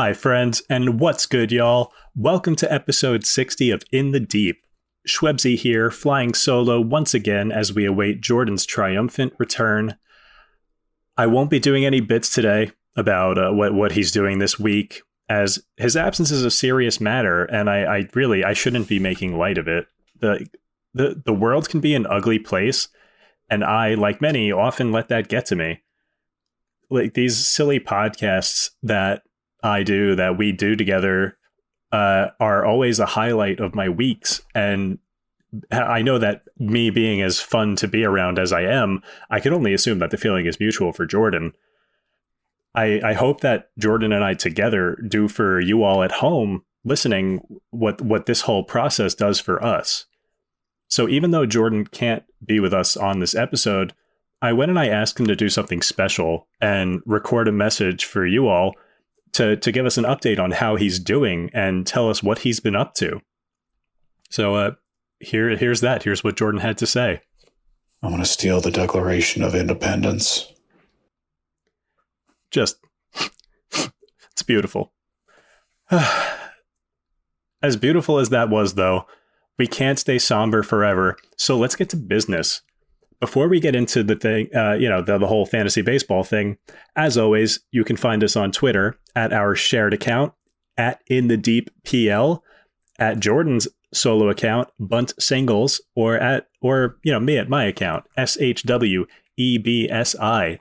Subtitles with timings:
[0.00, 1.92] Hi, friends, and what's good, y'all?
[2.14, 4.64] Welcome to episode 60 of In the Deep.
[5.08, 9.98] Schwebzy here, flying solo once again as we await Jordan's triumphant return.
[11.16, 15.02] I won't be doing any bits today about uh, what, what he's doing this week,
[15.28, 19.36] as his absence is a serious matter, and I, I really I shouldn't be making
[19.36, 19.88] light of it.
[20.20, 20.46] The,
[20.94, 22.86] the the world can be an ugly place,
[23.50, 25.82] and I, like many, often let that get to me.
[26.88, 29.22] Like these silly podcasts that
[29.62, 31.36] I do that we do together
[31.92, 34.42] uh, are always a highlight of my weeks.
[34.54, 34.98] And
[35.70, 39.52] I know that me being as fun to be around as I am, I can
[39.52, 41.52] only assume that the feeling is mutual for Jordan.
[42.74, 47.40] I, I hope that Jordan and I together do for you all at home listening
[47.70, 50.06] what what this whole process does for us.
[50.88, 53.94] So even though Jordan can't be with us on this episode,
[54.40, 58.26] I went and I asked him to do something special and record a message for
[58.26, 58.74] you all
[59.32, 62.60] to to give us an update on how he's doing and tell us what he's
[62.60, 63.20] been up to.
[64.30, 64.70] So uh,
[65.20, 66.02] here here's that.
[66.02, 67.22] Here's what Jordan had to say.
[68.02, 70.52] I want to steal the Declaration of Independence.
[72.50, 72.78] Just
[73.72, 74.92] it's beautiful.
[77.62, 79.06] as beautiful as that was though,
[79.58, 81.16] we can't stay somber forever.
[81.36, 82.62] So let's get to business
[83.20, 86.56] before we get into the thing, uh, you know, the, the whole fantasy baseball thing,
[86.96, 90.32] as always, you can find us on Twitter at our shared account
[90.76, 92.42] at in the deep PL,
[92.98, 98.04] at Jordan's solo account Bunt Singles, or at or you know me at my account
[98.16, 99.04] SHW
[99.38, 100.58] EBSI.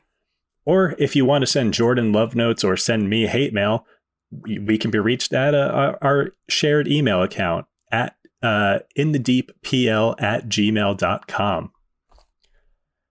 [0.66, 3.86] Or if you want to send Jordan love notes or send me hate mail,
[4.32, 9.52] we can be reached at uh, our, shared email account at uh, in the deep
[9.64, 11.72] PL at gmail.com.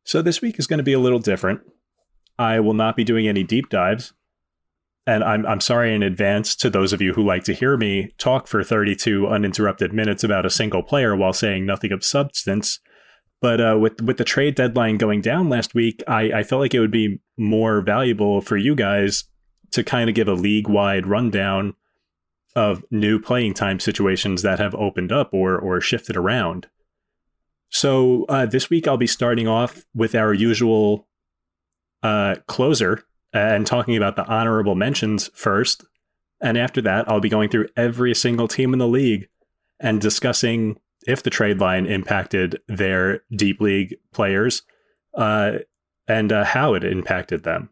[0.07, 1.63] So this week is going to be a little different.
[2.39, 4.13] I will not be doing any deep dives.
[5.05, 8.13] And I'm, I'm sorry in advance to those of you who like to hear me
[8.17, 12.79] talk for 32 uninterrupted minutes about a single player while saying nothing of substance.
[13.41, 16.75] But uh, with with the trade deadline going down last week, I, I felt like
[16.75, 19.25] it would be more valuable for you guys
[19.73, 21.75] to kind of give a league wide rundown
[22.55, 26.69] of new playing time situations that have opened up or or shifted around.
[27.77, 31.07] So uh, this week I'll be starting off with our usual
[32.03, 33.03] uh, closer
[33.35, 35.85] and talking about the honorable mentions first.
[36.41, 39.29] And after that, I'll be going through every single team in the league
[39.79, 44.63] and discussing if the trade line impacted their deep league players
[45.13, 45.59] uh,
[46.09, 47.69] and uh, how it impacted them.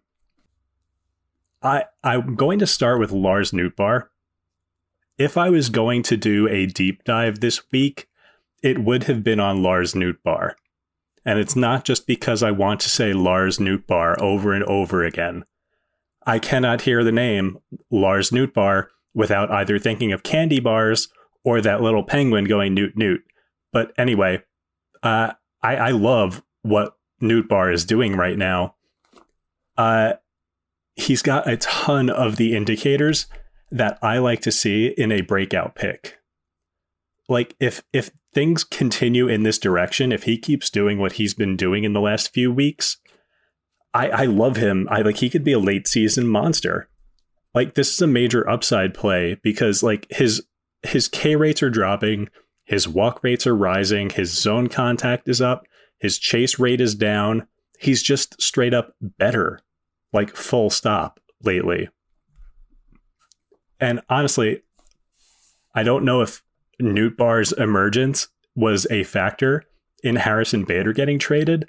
[1.63, 4.09] I I'm going to start with Lars Nootbaar.
[5.17, 8.07] If I was going to do a deep dive this week,
[8.65, 10.55] it would have been on Lars Nootbaar.
[11.25, 15.45] And it's not just because I want to say Lars Nootbaar over and over again.
[16.27, 17.59] I cannot hear the name
[17.91, 21.09] Lars Nootbaar without either thinking of candy bars
[21.45, 23.23] or that little penguin going newt newt.
[23.71, 24.43] But anyway,
[25.03, 28.77] uh, I, I love what Nootbaar is doing right now.
[29.77, 30.15] Uh,
[30.97, 33.27] he's got a ton of the indicators
[33.71, 36.19] that I like to see in a breakout pick
[37.29, 41.57] like if if things continue in this direction, if he keeps doing what he's been
[41.57, 42.99] doing in the last few weeks,
[43.95, 44.89] I I love him.
[44.91, 46.89] I like he could be a late season monster.
[47.55, 50.45] Like this is a major upside play because like his
[50.83, 52.29] his K rates are dropping,
[52.65, 55.67] His walk rates are rising, his zone contact is up,
[55.99, 57.47] his chase rate is down.
[57.79, 59.61] He's just straight up better,
[60.13, 61.89] like full stop lately.
[63.81, 64.63] And honestly,
[65.75, 66.44] I don't know if
[66.81, 69.65] Nootbaar's emergence was a factor
[70.03, 71.67] in Harrison Bader getting traded,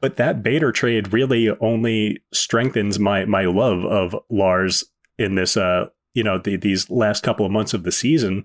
[0.00, 4.84] but that Bader trade really only strengthens my my love of Lars
[5.18, 8.44] in this uh you know the, these last couple of months of the season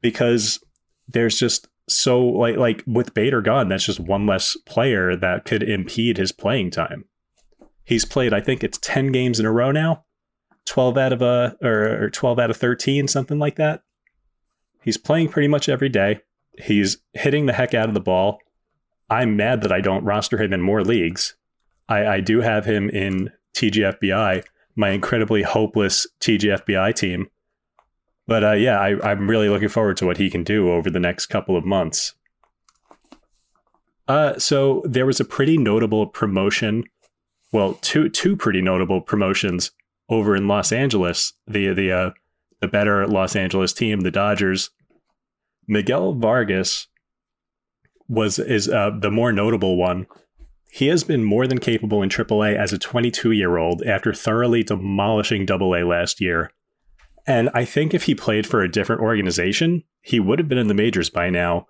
[0.00, 0.62] because
[1.06, 5.62] there's just so like like with Bader gone that's just one less player that could
[5.62, 7.04] impede his playing time.
[7.84, 10.04] He's played I think it's 10 games in a row now.
[10.66, 13.82] 12 out of a or 12 out of 13 something like that.
[14.88, 16.20] He's playing pretty much every day.
[16.56, 18.38] He's hitting the heck out of the ball.
[19.10, 21.36] I'm mad that I don't roster him in more leagues.
[21.90, 24.46] I, I do have him in TGFBI,
[24.76, 27.28] my incredibly hopeless TGFBI team.
[28.26, 30.98] But uh, yeah, I, I'm really looking forward to what he can do over the
[30.98, 32.14] next couple of months.
[34.08, 36.84] Uh, so there was a pretty notable promotion,
[37.52, 39.70] well, two two pretty notable promotions
[40.08, 41.34] over in Los Angeles.
[41.46, 42.10] The the uh,
[42.62, 44.70] the better Los Angeles team, the Dodgers.
[45.68, 46.88] Miguel Vargas
[48.08, 50.06] was is uh, the more notable one.
[50.70, 54.62] He has been more than capable in AAA as a 22 year old after thoroughly
[54.62, 56.50] demolishing AA last year.
[57.26, 60.68] And I think if he played for a different organization, he would have been in
[60.68, 61.66] the majors by now.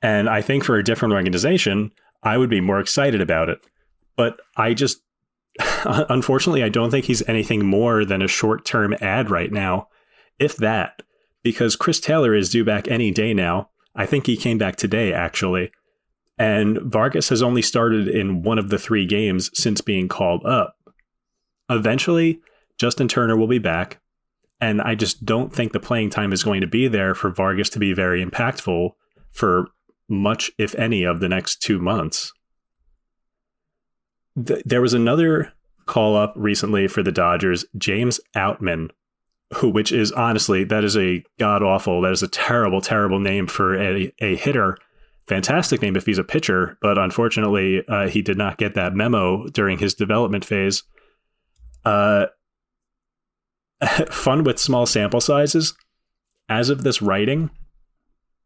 [0.00, 1.90] And I think for a different organization,
[2.22, 3.58] I would be more excited about it.
[4.16, 5.02] But I just,
[5.84, 9.88] unfortunately, I don't think he's anything more than a short term ad right now,
[10.38, 11.02] if that,
[11.42, 13.70] because Chris Taylor is due back any day now.
[13.94, 15.70] I think he came back today, actually.
[16.38, 20.76] And Vargas has only started in one of the three games since being called up.
[21.68, 22.40] Eventually,
[22.78, 24.00] Justin Turner will be back.
[24.60, 27.70] And I just don't think the playing time is going to be there for Vargas
[27.70, 28.90] to be very impactful
[29.32, 29.68] for
[30.08, 32.32] much, if any, of the next two months.
[34.46, 35.52] Th- there was another
[35.86, 38.90] call up recently for the Dodgers, James Outman,
[39.54, 43.46] who, which is honestly, that is a god awful, that is a terrible, terrible name
[43.46, 44.76] for a, a hitter.
[45.26, 49.46] Fantastic name if he's a pitcher, but unfortunately, uh, he did not get that memo
[49.48, 50.82] during his development phase.
[51.84, 52.26] Uh,
[54.10, 55.74] fun with small sample sizes.
[56.48, 57.50] As of this writing,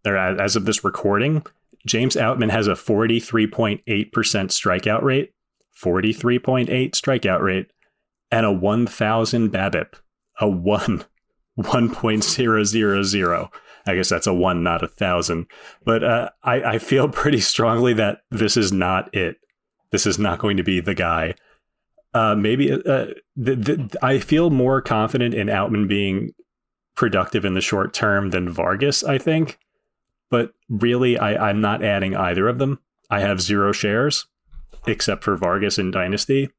[0.05, 1.47] or as of this recording,
[1.87, 5.33] James Outman has a 43.8% strikeout rate,
[5.81, 7.71] 43.8 strikeout rate,
[8.33, 9.95] and a 1000 BABIP
[10.41, 11.05] a one,
[11.59, 13.51] 1.000.
[13.85, 15.47] I guess that's a one, not a thousand.
[15.85, 19.37] But uh, I, I feel pretty strongly that this is not it.
[19.91, 21.35] This is not going to be the guy.
[22.15, 23.07] Uh, maybe uh,
[23.37, 26.33] the, the, I feel more confident in Outman being
[26.95, 29.59] productive in the short term than Vargas, I think.
[30.31, 32.81] But really, I, I'm not adding either of them.
[33.11, 34.27] I have zero shares,
[34.87, 36.51] except for Vargas in Dynasty.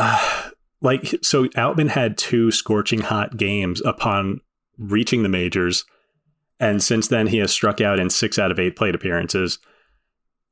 [0.00, 4.40] Uh, like so Outman had two scorching hot games upon
[4.78, 5.84] reaching the majors
[6.60, 9.58] and since then he has struck out in 6 out of 8 plate appearances.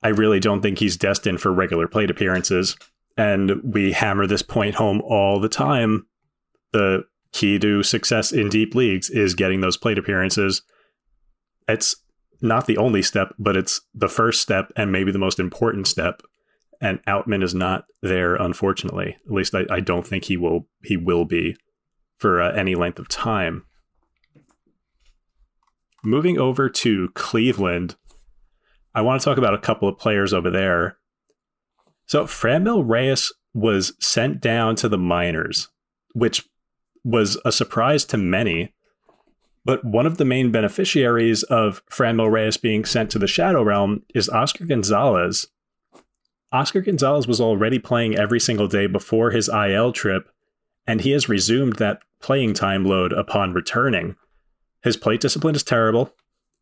[0.03, 2.77] I really don't think he's destined for regular plate appearances
[3.17, 6.07] and we hammer this point home all the time.
[6.73, 10.63] The key to success in deep leagues is getting those plate appearances.
[11.69, 11.97] It's
[12.41, 16.23] not the only step, but it's the first step and maybe the most important step
[16.81, 19.17] and Outman is not there, unfortunately.
[19.27, 21.57] At least I, I don't think he will he will be
[22.19, 23.65] for uh, any length of time.
[26.05, 27.97] Moving over to Cleveland,
[28.95, 30.99] I want to talk about a couple of players over there.
[32.07, 35.69] So Franmil Reyes was sent down to the minors,
[36.15, 36.47] which
[37.05, 38.73] was a surprise to many.
[39.65, 44.05] But one of the main beneficiaries of Franmil Reyes being sent to the Shadow Realm
[44.15, 45.49] is Oscar Gonzalez,
[46.53, 50.29] Oscar Gonzalez was already playing every single day before his IL trip,
[50.87, 54.17] and he has resumed that playing time load upon returning.
[54.83, 56.15] His plate discipline is terrible,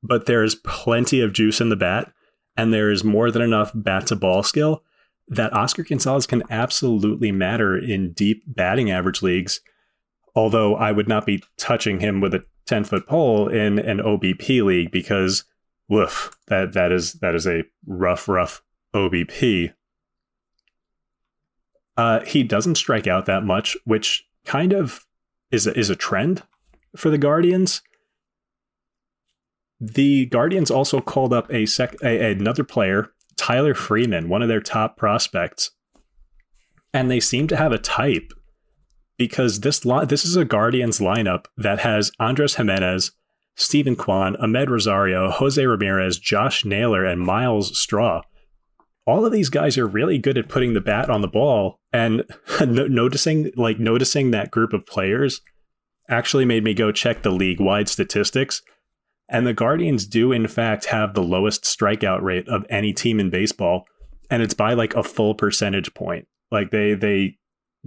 [0.02, 2.12] but there is plenty of juice in the bat,
[2.56, 4.82] and there is more than enough bat to ball skill
[5.28, 9.60] that Oscar Gonzalez can absolutely matter in deep batting average leagues.
[10.34, 14.64] Although I would not be touching him with a 10 foot pole in an OBP
[14.64, 15.44] league because
[15.88, 18.62] woof, that that is that is a rough, rough
[18.94, 19.72] OBP.
[21.96, 25.04] Uh, he doesn't strike out that much, which kind of
[25.50, 26.42] is a, is a trend
[26.96, 27.82] for the Guardians.
[29.80, 34.60] The Guardians also called up a, sec- a another player, Tyler Freeman, one of their
[34.60, 35.70] top prospects,
[36.92, 38.32] and they seem to have a type
[39.16, 43.12] because this li- this is a Guardians lineup that has Andres Giménez,
[43.56, 48.22] Steven Kwan, Amed Rosario, Jose Ramirez, Josh Naylor, and Myles Straw.
[49.06, 52.24] All of these guys are really good at putting the bat on the ball, and
[52.66, 55.40] noticing like noticing that group of players
[56.08, 58.62] actually made me go check the league wide statistics.
[59.28, 63.30] And the Guardians do, in fact, have the lowest strikeout rate of any team in
[63.30, 63.86] baseball.
[64.30, 66.26] And it's by like a full percentage point.
[66.50, 67.38] Like they they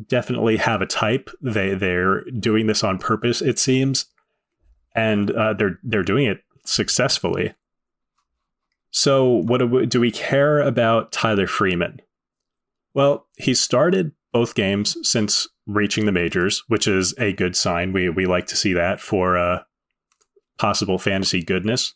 [0.08, 1.30] definitely have a type.
[1.42, 4.06] They they're doing this on purpose, it seems,
[4.96, 7.54] and uh, they're they're doing it successfully.
[8.98, 12.02] So, what do we, do we care about Tyler Freeman?
[12.96, 17.94] Well, he started both games since reaching the majors, which is a good sign.
[17.94, 19.62] We we like to see that for uh,
[20.58, 21.94] possible fantasy goodness.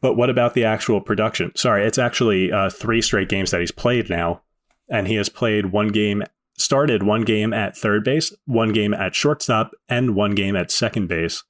[0.00, 1.50] But what about the actual production?
[1.56, 4.42] Sorry, it's actually uh, three straight games that he's played now,
[4.88, 6.22] and he has played one game,
[6.56, 11.08] started one game at third base, one game at shortstop, and one game at second
[11.08, 11.42] base,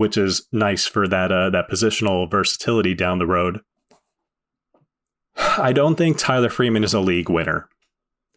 [0.00, 3.60] which is nice for that uh, that positional versatility down the road.
[5.36, 7.68] I don't think Tyler Freeman is a league winner.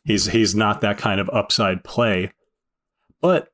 [0.03, 2.33] He's he's not that kind of upside play.
[3.21, 3.53] But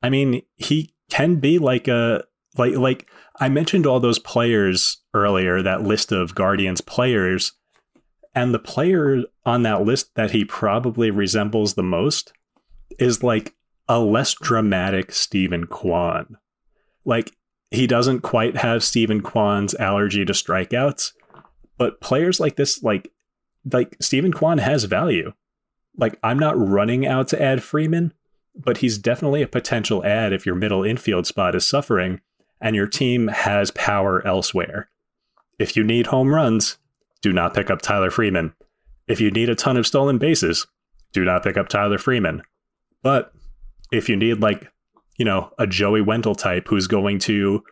[0.00, 2.22] I mean, he can be like a
[2.56, 3.10] like like
[3.40, 7.50] I mentioned all those players earlier, that list of Guardians players,
[8.32, 12.32] and the player on that list that he probably resembles the most
[13.00, 13.56] is like
[13.88, 16.36] a less dramatic Steven Kwan.
[17.04, 17.32] Like
[17.70, 21.12] he doesn't quite have Steven Kwan's allergy to strikeouts,
[21.76, 23.10] but players like this like
[23.72, 25.32] like Steven Kwan has value
[25.96, 28.12] like I'm not running out to add Freeman,
[28.54, 32.20] but he's definitely a potential add if your middle infield spot is suffering
[32.60, 34.88] and your team has power elsewhere.
[35.58, 36.78] If you need home runs,
[37.22, 38.54] do not pick up Tyler Freeman.
[39.06, 40.66] If you need a ton of stolen bases,
[41.12, 42.42] do not pick up Tyler Freeman.
[43.02, 43.32] But
[43.92, 44.72] if you need like,
[45.16, 47.62] you know, a Joey Wendle type who's going to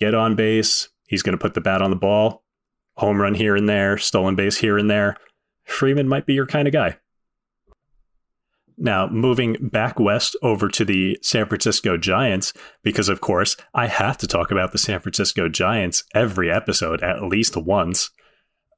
[0.00, 2.42] get on base, he's going to put the bat on the ball,
[2.96, 5.16] home run here and there, stolen base here and there,
[5.64, 6.96] Freeman might be your kind of guy.
[8.78, 14.18] Now, moving back west over to the San Francisco Giants, because of course, I have
[14.18, 18.10] to talk about the San Francisco Giants every episode at least once.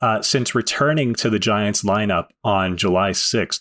[0.02, 3.61] Uh, since returning to the Giants lineup on July 6th,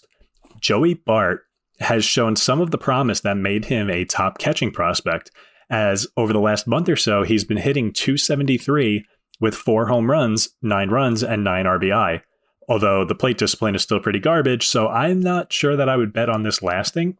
[0.60, 1.44] Joey Bart
[1.80, 5.32] has shown some of the promise that made him a top catching prospect,
[5.70, 9.06] as over the last month or so, he's been hitting 273
[9.40, 12.22] with four home runs, nine runs, and nine RBI
[12.68, 14.68] although the plate discipline is still pretty garbage.
[14.68, 17.18] So I'm not sure that I would bet on this lasting.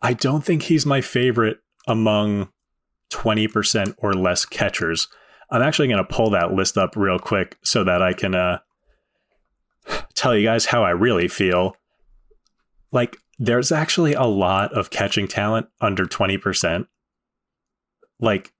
[0.00, 2.50] I don't think he's my favorite among
[3.12, 5.08] 20% or less catchers.
[5.50, 8.58] I'm actually going to pull that list up real quick so that I can uh,
[10.14, 11.74] tell you guys how I really feel.
[12.92, 16.86] Like, there's actually a lot of catching talent under 20%.
[18.20, 18.52] Like,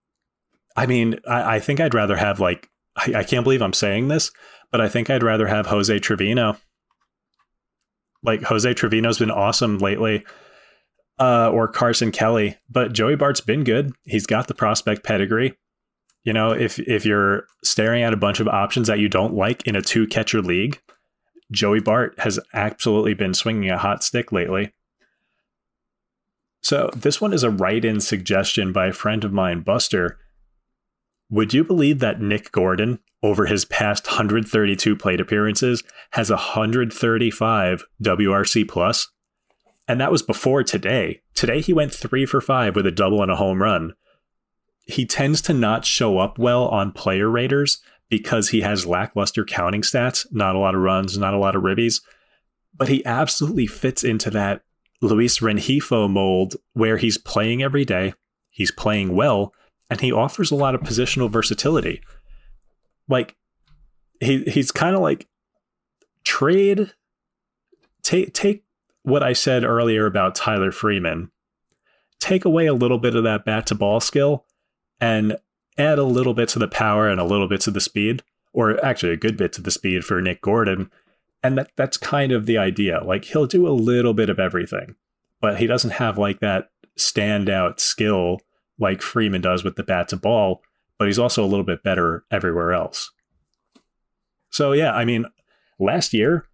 [0.77, 4.09] I mean, I, I think I'd rather have, like, I, I can't believe I'm saying
[4.09, 4.31] this,
[4.71, 6.57] but I think I'd rather have Jose Trevino.
[8.23, 10.25] Like Jose Trevino's been awesome lately,
[11.21, 13.93] uh, or Carson Kelly, but Joey Bart's been good.
[14.05, 15.57] He's got the prospect pedigree.
[16.25, 19.67] You know, if if you're staring at a bunch of options that you don't like
[19.67, 20.81] in a two catcher league,
[21.51, 24.73] Joey Bart has absolutely been swinging a hot stick lately.
[26.61, 30.19] So this one is a write-in suggestion by a friend of mine, Buster.
[31.31, 38.69] Would you believe that Nick Gordon over his past 132 plate appearances has 135 WRC
[38.69, 39.09] plus.
[39.87, 41.23] And that was before today.
[41.35, 43.95] Today he went 3 for 5 with a double and a home run.
[44.85, 49.83] He tends to not show up well on player raters because he has lackluster counting
[49.83, 52.01] stats, not a lot of runs, not a lot of ribbies,
[52.75, 54.63] but he absolutely fits into that
[55.01, 58.15] Luis Rengifo mold where he's playing every day,
[58.51, 59.53] he's playing well,
[59.91, 62.03] and he offers a lot of positional versatility
[63.09, 63.35] like
[64.21, 65.27] he he's kind of like
[66.25, 66.93] trade
[68.03, 68.65] take take
[69.03, 71.31] what I said earlier about Tyler Freeman.
[72.21, 74.45] Take away a little bit of that bat to ball skill
[75.01, 75.37] and
[75.79, 78.85] add a little bit to the power and a little bit to the speed, or
[78.85, 80.91] actually a good bit to the speed for Nick Gordon.
[81.43, 83.03] And that that's kind of the idea.
[83.05, 84.97] Like he'll do a little bit of everything,
[85.41, 88.41] but he doesn't have like that standout skill
[88.79, 90.63] like Freeman does with the bat to ball
[90.99, 93.11] but he's also a little bit better everywhere else.
[94.51, 95.27] So yeah, I mean,
[95.79, 96.47] last year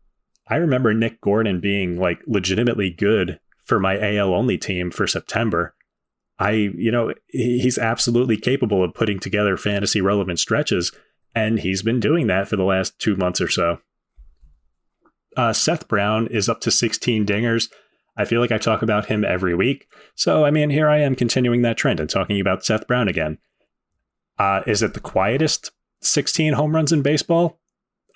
[0.47, 5.75] I remember Nick Gordon being like legitimately good for my AL only team for September.
[6.39, 10.93] I, you know, he's absolutely capable of putting together fantasy relevant stretches,
[11.35, 13.79] and he's been doing that for the last two months or so.
[15.37, 17.69] Uh, Seth Brown is up to 16 dingers.
[18.17, 19.89] I feel like I talk about him every week.
[20.15, 23.39] So, I mean, here I am continuing that trend and talking about Seth Brown again.
[24.39, 25.71] Uh, is it the quietest
[26.03, 27.59] 16 home runs in baseball?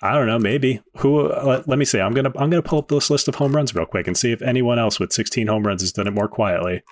[0.01, 0.81] I don't know, maybe.
[0.97, 1.29] Who?
[1.29, 1.99] Uh, let, let, me see.
[1.99, 4.31] I'm gonna I'm gonna pull up this list of home runs real quick and see
[4.31, 6.83] if anyone else with 16 home runs has done it more quietly.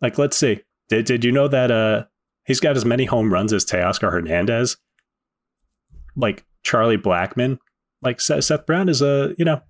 [0.00, 0.60] Like, let's see.
[0.88, 2.04] Did did you know that uh
[2.44, 4.76] he's got as many home runs as Teoscar Hernandez?
[6.16, 7.58] Like Charlie Blackmon.
[8.02, 9.62] like Seth Brown is a you know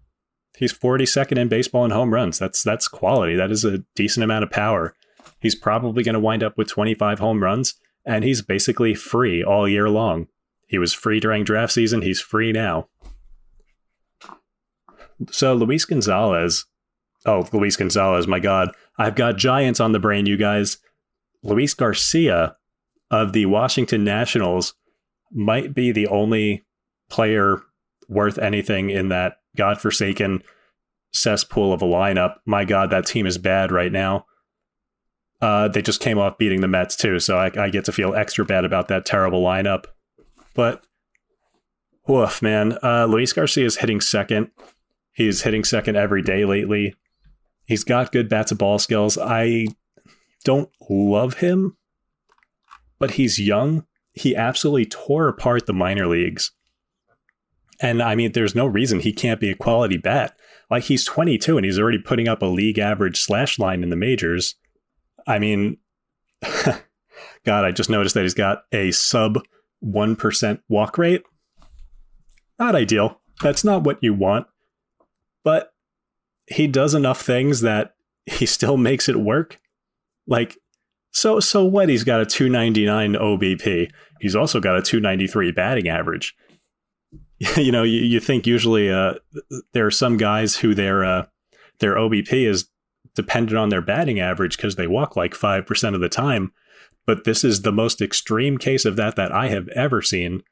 [0.57, 2.39] he's 42nd in baseball in home runs.
[2.39, 3.37] That's that's quality.
[3.37, 4.95] That is a decent amount of power.
[5.41, 9.69] He's probably going to wind up with 25 home runs, and he's basically free all
[9.69, 10.29] year long.
[10.67, 12.03] He was free during draft season.
[12.03, 12.89] He's free now.
[15.31, 16.65] So Luis Gonzalez,
[17.27, 20.79] oh Luis Gonzalez, my God, I've got giants on the brain, you guys.
[21.43, 22.57] Luis Garcia
[23.11, 24.75] of the Washington Nationals
[25.33, 26.65] might be the only
[27.09, 27.63] player
[28.09, 30.43] worth anything in that godforsaken
[31.13, 32.37] cesspool of a lineup.
[32.47, 34.27] My God, that team is bad right now.
[35.41, 38.15] Uh, they just came off beating the Mets too, so I, I, get to feel
[38.15, 39.87] extra bad about that terrible lineup.
[40.55, 40.85] But
[42.07, 44.51] woof, man, uh, Luis Garcia is hitting second.
[45.13, 46.95] He's hitting second every day lately.
[47.71, 49.17] He's got good bats of ball skills.
[49.17, 49.69] I
[50.43, 51.77] don't love him,
[52.99, 53.87] but he's young.
[54.13, 56.51] He absolutely tore apart the minor leagues.
[57.81, 60.37] And I mean, there's no reason he can't be a quality bat.
[60.69, 63.95] Like he's 22 and he's already putting up a league average slash line in the
[63.95, 64.57] majors.
[65.29, 65.77] I mean,
[66.43, 69.45] God, I just noticed that he's got a sub
[69.85, 71.23] 1% walk rate.
[72.59, 73.21] Not ideal.
[73.41, 74.49] That's not what you want.
[75.45, 75.70] But
[76.51, 77.95] he does enough things that
[78.27, 79.59] he still makes it work.
[80.27, 80.59] Like,
[81.13, 81.89] so so what?
[81.89, 83.91] He's got a 299 OBP.
[84.21, 86.35] He's also got a 293 batting average.
[87.57, 89.15] you know, you, you think usually uh,
[89.73, 91.27] there are some guys who their uh,
[91.79, 92.69] their OBP is
[93.15, 96.53] dependent on their batting average because they walk like five percent of the time.
[97.07, 100.43] But this is the most extreme case of that that I have ever seen.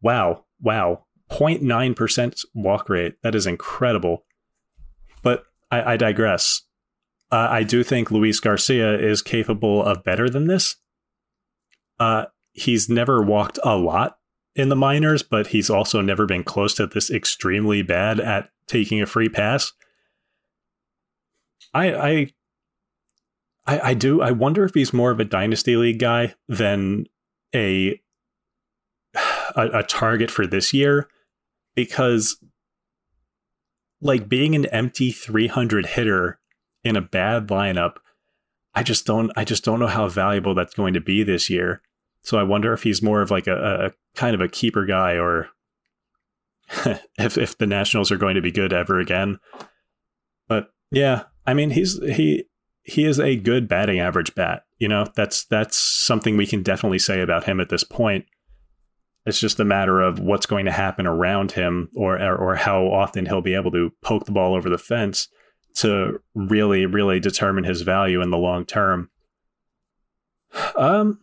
[0.00, 3.16] Wow, wow, 0.9 percent walk rate.
[3.22, 4.24] That is incredible.
[5.22, 6.62] But I, I digress.
[7.30, 10.76] Uh, I do think Luis Garcia is capable of better than this.
[12.00, 14.18] Uh, he's never walked a lot
[14.54, 19.00] in the minors, but he's also never been close to this extremely bad at taking
[19.00, 19.72] a free pass.
[21.74, 22.32] I I
[23.66, 27.06] I, I do I wonder if he's more of a dynasty league guy than
[27.54, 28.00] a,
[29.54, 31.08] a, a target for this year
[31.74, 32.42] because
[34.00, 36.38] like being an empty 300 hitter
[36.84, 37.96] in a bad lineup
[38.78, 41.82] I just don't I just don't know how valuable that's going to be this year.
[42.22, 45.14] So I wonder if he's more of like a, a kind of a keeper guy
[45.14, 45.48] or
[47.18, 49.40] if if the Nationals are going to be good ever again.
[50.46, 52.44] But yeah, I mean he's he
[52.84, 54.62] he is a good batting average bat.
[54.78, 58.26] You know, that's that's something we can definitely say about him at this point.
[59.28, 63.26] It's just a matter of what's going to happen around him or or how often
[63.26, 65.28] he'll be able to poke the ball over the fence
[65.76, 69.10] to really really determine his value in the long term.
[70.76, 71.18] Um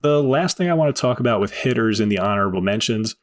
[0.00, 3.16] the last thing I want to talk about with hitters in the honorable mentions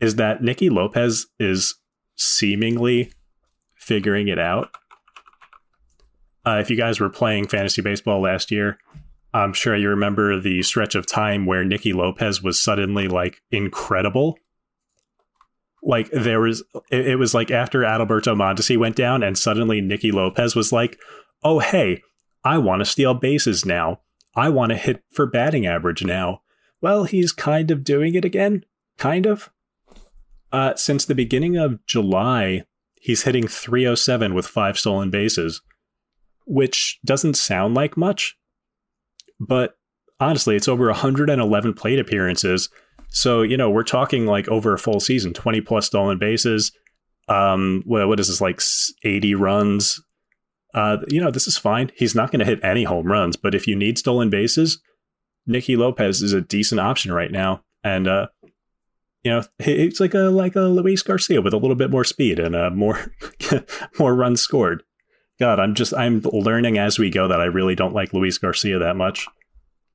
[0.00, 1.74] is that Nicky Lopez is
[2.16, 3.12] seemingly
[3.76, 4.70] figuring it out.
[6.46, 8.78] Uh, if you guys were playing fantasy baseball last year,
[9.34, 14.38] I'm sure you remember the stretch of time where Nicky Lopez was suddenly like incredible.
[15.82, 20.10] Like there was, it, it was like after Adalberto Mondesi went down, and suddenly Nicky
[20.10, 20.98] Lopez was like,
[21.44, 22.02] "Oh hey,
[22.42, 24.00] I want to steal bases now."
[24.34, 26.42] I want to hit for batting average now.
[26.80, 28.64] Well, he's kind of doing it again.
[28.96, 29.50] Kind of.
[30.52, 32.64] Uh, since the beginning of July,
[33.00, 35.60] he's hitting 307 with five stolen bases,
[36.46, 38.37] which doesn't sound like much,
[39.40, 39.76] but
[40.20, 42.68] honestly, it's over 111 plate appearances.
[43.10, 46.72] So, you know, we're talking like over a full season, 20 plus stolen bases.
[47.28, 48.60] Um, what, what is this, like
[49.04, 50.00] 80 runs,
[50.74, 51.90] uh, you know, this is fine.
[51.96, 54.80] He's not going to hit any home runs, but if you need stolen bases,
[55.46, 57.62] Nicky Lopez is a decent option right now.
[57.82, 58.28] And, uh,
[59.24, 62.38] you know, it's like a like a Luis Garcia with a little bit more speed
[62.38, 63.12] and uh, more
[63.98, 64.82] more runs scored.
[65.38, 68.78] God, I'm just I'm learning as we go that I really don't like Luis Garcia
[68.78, 69.26] that much,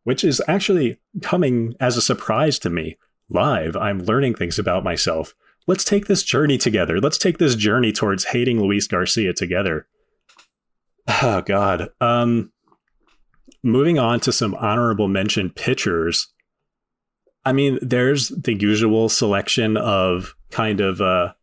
[0.04, 2.98] which is actually coming as a surprise to me.
[3.30, 5.34] Live, I'm learning things about myself.
[5.66, 7.00] Let's take this journey together.
[7.00, 9.88] Let's take this journey towards hating Luis Garcia together.
[11.22, 11.90] Oh God.
[12.00, 12.54] Um,
[13.62, 16.30] moving on to some honorable mention pitchers.
[17.44, 21.34] I mean, there's the usual selection of kind of uh,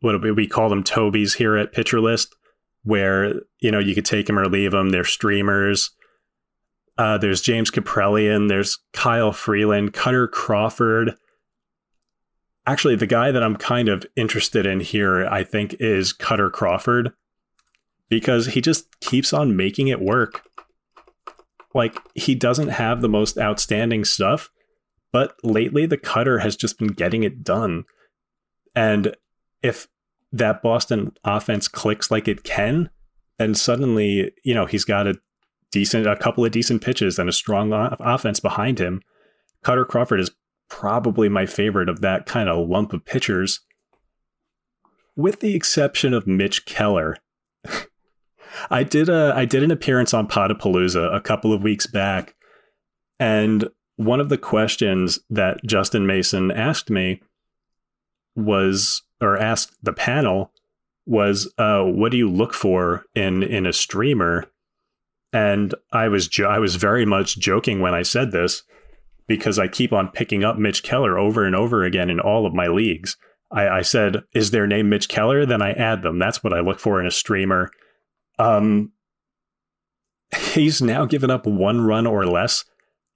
[0.00, 2.34] what we call them Tobies here at Pitcher List,
[2.82, 4.90] where you know you could take them or leave them.
[4.90, 5.90] They're streamers.
[6.98, 8.48] Uh, there's James Kaprielian.
[8.48, 11.14] There's Kyle Freeland, Kutter Crawford.
[12.66, 17.12] Actually, the guy that I'm kind of interested in here, I think, is Kutter Crawford
[18.10, 20.42] because he just keeps on making it work.
[21.74, 24.50] Like, he doesn't have the most outstanding stuff,
[25.12, 27.84] but lately the cutter has just been getting it done.
[28.74, 29.16] And
[29.62, 29.88] if
[30.32, 32.90] that Boston offense clicks like it can,
[33.38, 35.18] then suddenly, you know, he's got a
[35.72, 39.02] decent, a couple of decent pitches and a strong offense behind him.
[39.64, 40.30] Kutter Crawford is
[40.68, 43.60] probably my favorite of that kind of lump of pitchers,
[45.16, 47.16] with the exception of Mitch Keller.
[48.70, 52.34] I did a I did an appearance on Podapalooza a couple of weeks back,
[53.18, 57.20] and one of the questions that Justin Mason asked me
[58.34, 60.52] was or asked the panel
[61.06, 64.46] was uh, what do you look for in in a streamer?
[65.32, 68.64] And i was jo- i was very much joking when i said this
[69.28, 72.54] because i keep on picking up mitch keller over and over again in all of
[72.54, 73.16] my leagues.
[73.52, 75.46] I, I said is their name mitch keller?
[75.46, 76.18] Then i add them.
[76.18, 77.70] That's what i look for in a streamer.
[78.38, 78.92] Um
[80.52, 82.64] he's now given up one run or less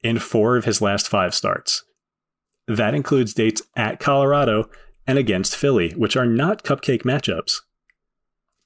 [0.03, 1.85] in four of his last five starts.
[2.69, 4.69] That includes dates at colorado
[5.07, 7.61] and against Philly, which are not cupcake matchups.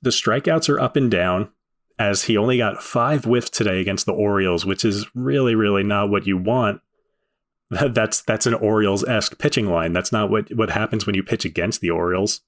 [0.00, 1.50] The strikeouts are up and down,
[1.98, 6.10] as he only got five whiffs today against the Orioles, which is really, really not
[6.10, 6.80] what you want.
[7.70, 9.92] That's that's an Orioles esque pitching line.
[9.92, 12.40] That's not what what happens when you pitch against the Orioles.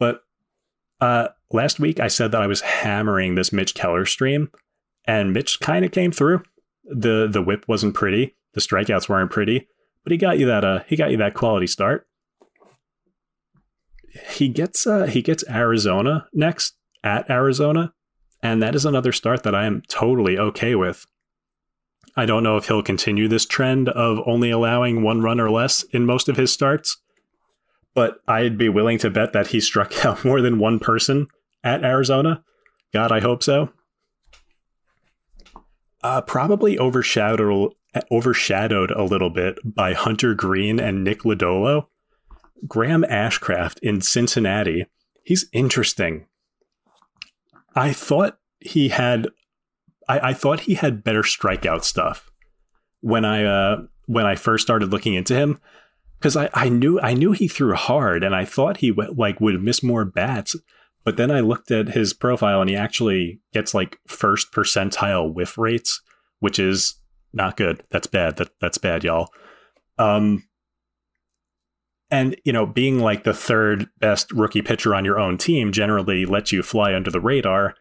[0.00, 0.22] But
[1.00, 4.50] uh, last week I said that I was hammering this Mitch Keller stream,
[5.04, 6.42] and Mitch kind of came through.
[6.84, 9.68] the The whip wasn't pretty, the strikeouts weren't pretty,
[10.02, 12.08] but he got you that uh he got you that quality start
[14.30, 17.92] he gets uh, he gets Arizona next at Arizona,
[18.42, 21.06] and that is another start that I am totally okay with.
[22.16, 25.82] I don't know if he'll continue this trend of only allowing one run or less
[25.84, 26.96] in most of his starts,
[27.94, 31.26] but I'd be willing to bet that he struck out more than one person
[31.62, 32.42] at Arizona.
[32.92, 33.70] God, I hope so.
[36.02, 37.74] Uh, probably overshadowed
[38.10, 41.86] overshadowed a little bit by Hunter Greene and Nick Lodolo.
[42.66, 44.86] Graham Ashcraft in Cincinnati.
[45.22, 46.26] He's interesting.
[47.74, 49.28] I thought he had
[50.08, 52.30] I, I thought he had better strikeout stuff
[53.00, 55.60] when I uh when I first started looking into him
[56.18, 59.40] because I, I knew I knew he threw hard and I thought he w- like
[59.40, 60.56] would miss more bats
[61.04, 65.58] but then I looked at his profile and he actually gets like first percentile whiff
[65.58, 66.00] rates
[66.40, 66.94] which is
[67.32, 69.28] not good that's bad that that's bad y'all
[69.98, 70.42] um
[72.10, 76.24] and, you know, being like the third best rookie pitcher on your own team generally
[76.24, 77.74] lets you fly under the radar.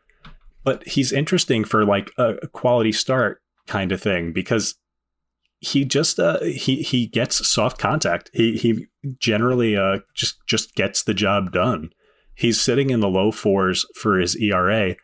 [0.64, 4.76] But he's interesting for like a quality start kind of thing because
[5.60, 8.30] he just uh, he he gets soft contact.
[8.34, 8.88] He he
[9.20, 11.92] generally uh, just just gets the job done.
[12.36, 14.96] He's sitting in the low fours for his ERA,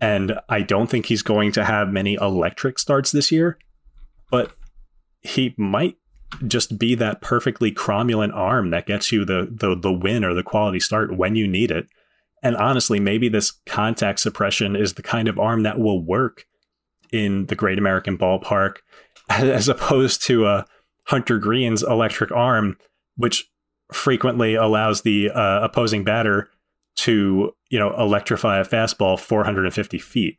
[0.00, 3.58] and I don't think he's going to have many electric starts this year.
[4.30, 4.52] But
[5.22, 5.96] he might
[6.46, 10.42] just be that perfectly cromulent arm that gets you the, the the win or the
[10.42, 11.86] quality start when you need it.
[12.42, 16.44] And honestly, maybe this contact suppression is the kind of arm that will work
[17.10, 18.76] in the Great American Ballpark,
[19.28, 20.66] as opposed to a
[21.04, 22.76] Hunter Greene's electric arm,
[23.16, 23.50] which
[23.92, 26.48] frequently allows the uh, opposing batter
[26.96, 30.38] to you know electrify a fastball 450 feet.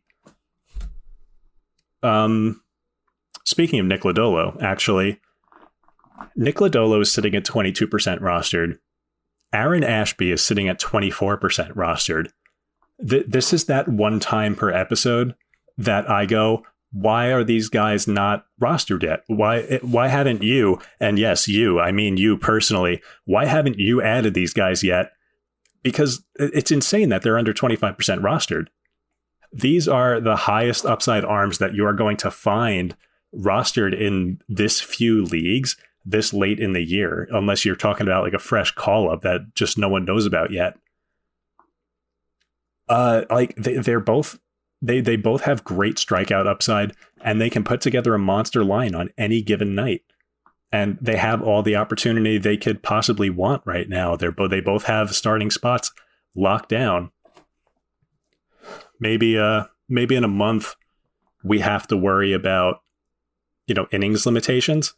[2.04, 2.62] Um,
[3.46, 5.20] speaking of Nick Lodolo, actually,
[6.36, 7.88] Nick Lodolo is sitting at 22%
[8.20, 8.78] rostered.
[9.54, 11.40] Aaron Ashby is sitting at 24%
[11.74, 12.32] rostered.
[13.08, 15.36] Th- this is that one time per episode
[15.78, 19.24] that I go, why are these guys not rostered yet?
[19.28, 20.80] Why why haven't you?
[21.00, 25.12] And yes, you, I mean you personally, why haven't you added these guys yet?
[25.84, 28.68] Because it's insane that they're under 25% rostered.
[29.52, 32.96] These are the highest upside arms that you are going to find
[33.36, 35.76] rostered in this few leagues
[36.06, 39.56] this late in the year, unless you're talking about like a fresh call up that
[39.56, 40.78] just no one knows about yet.
[42.88, 44.40] Uh, like they, they're both
[44.82, 48.94] they they both have great strikeout upside, and they can put together a monster line
[48.94, 50.04] on any given night.
[50.72, 54.16] And they have all the opportunity they could possibly want right now.
[54.16, 55.92] They're both they both have starting spots
[56.36, 57.12] locked down.
[59.00, 60.76] Maybe uh maybe in a month
[61.44, 62.82] we have to worry about
[63.68, 64.94] you know innings limitations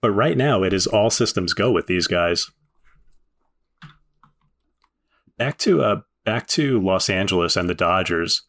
[0.00, 2.50] but right now, it is all systems go with these guys.
[5.40, 8.42] back to uh back to Los Angeles and the Dodgers.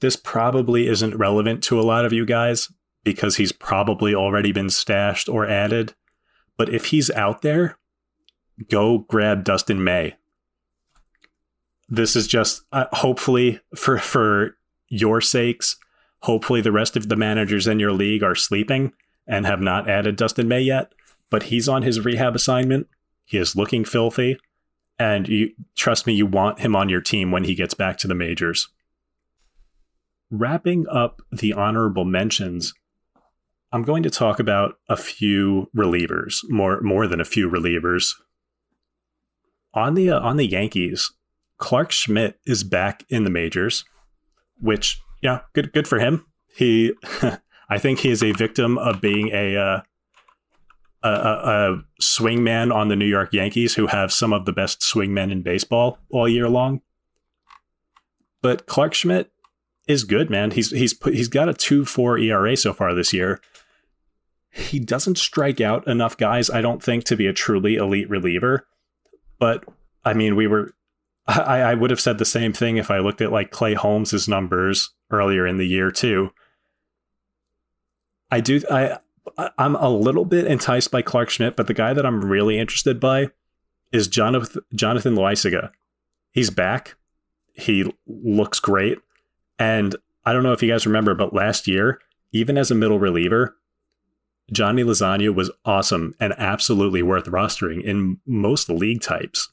[0.00, 2.70] This probably isn't relevant to a lot of you guys
[3.04, 5.94] because he's probably already been stashed or added.
[6.58, 7.78] But if he's out there,
[8.68, 10.16] go grab Dustin May.
[11.88, 14.56] This is just uh, hopefully for for
[14.88, 15.76] your sakes.
[16.22, 18.92] Hopefully, the rest of the managers in your league are sleeping
[19.26, 20.92] and have not added Dustin May yet.
[21.30, 22.88] But he's on his rehab assignment.
[23.24, 24.38] He is looking filthy,
[24.98, 28.08] and you trust me, you want him on your team when he gets back to
[28.08, 28.68] the majors.
[30.30, 32.74] Wrapping up the honorable mentions,
[33.72, 38.14] I'm going to talk about a few relievers, more more than a few relievers.
[39.72, 41.12] On the uh, on the Yankees,
[41.58, 43.84] Clarke Schmidt is back in the majors,
[44.60, 46.26] which yeah, good good for him.
[46.54, 46.92] He,
[47.68, 49.80] I think he is a victim of being a uh,
[51.02, 55.30] a, a, swingman on the New York Yankees, who have some of the best swingmen
[55.30, 56.80] in baseball all year long.
[58.40, 59.30] But Clarke Schmidt
[59.86, 60.50] is good, man.
[60.50, 63.40] He's he's put, he's got a two four ERA so far this year.
[64.50, 68.66] He doesn't strike out enough guys, I don't think, to be a truly elite reliever.
[69.38, 69.64] But
[70.04, 70.74] I mean, we were
[71.26, 74.28] I, I would have said the same thing if I looked at like Clay Holmes's
[74.28, 76.30] numbers earlier in the year too.
[78.34, 78.98] I do I
[79.58, 82.98] I'm a little bit enticed by Clarke Schmidt, but the guy that I'm really interested
[82.98, 83.28] by
[83.92, 85.70] is Jonathan Jonathan Loaisiga.
[86.32, 86.96] He's back.
[87.52, 88.98] He looks great.
[89.56, 89.94] And
[90.24, 92.00] I don't know if you guys remember, but last year,
[92.32, 93.56] even as a middle reliever,
[94.52, 99.52] Johnny Lasagna was awesome and absolutely worth rostering in most league types.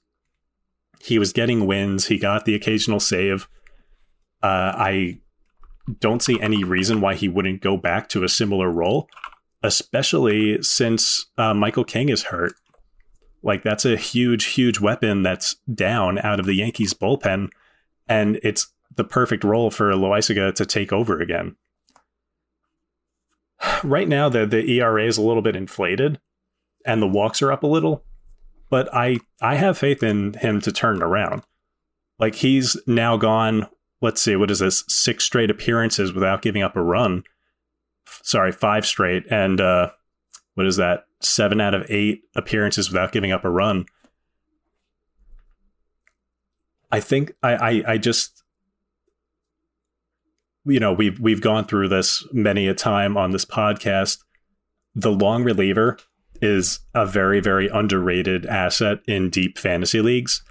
[1.00, 2.08] He was getting wins.
[2.08, 3.48] He got the occasional save.
[4.42, 5.20] Uh, I
[6.00, 9.10] don't see any reason why he wouldn't go back to a similar role,
[9.64, 12.54] especially since uh, Michael King is hurt.
[13.44, 17.50] Like that's a huge, huge weapon that's down out of the Yankees bullpen,
[18.08, 21.56] and it's the perfect role for Loaisiga to take over again.
[23.84, 26.20] Right now, the the ERA is a little bit inflated,
[26.86, 28.04] and the walks are up a little
[28.72, 31.44] but I I have faith in him to turn around.
[32.18, 33.68] Like he's now gone.
[34.02, 34.84] Let's see, what is this?
[34.88, 37.24] Six straight appearances without giving up a run.
[38.08, 39.92] F- sorry, five straight, and uh,
[40.56, 41.06] what is that?
[41.20, 43.86] Seven out of eight appearances without giving up a run.
[46.92, 48.44] I think I, I, I just
[50.66, 54.18] you know we've we've gone through this many a time on this podcast.
[54.96, 55.98] The long reliever
[56.42, 60.44] is a very, very underrated asset in deep fantasy leagues.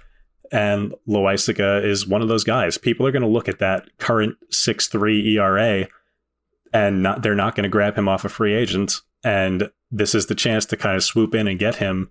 [0.51, 2.77] And Loaisiga is one of those guys.
[2.77, 5.87] People are going to look at that current 6-3 ERA
[6.73, 8.95] and not, they're not going to grab him off a free agent.
[9.23, 12.09] And this is the chance to kind of swoop in and get him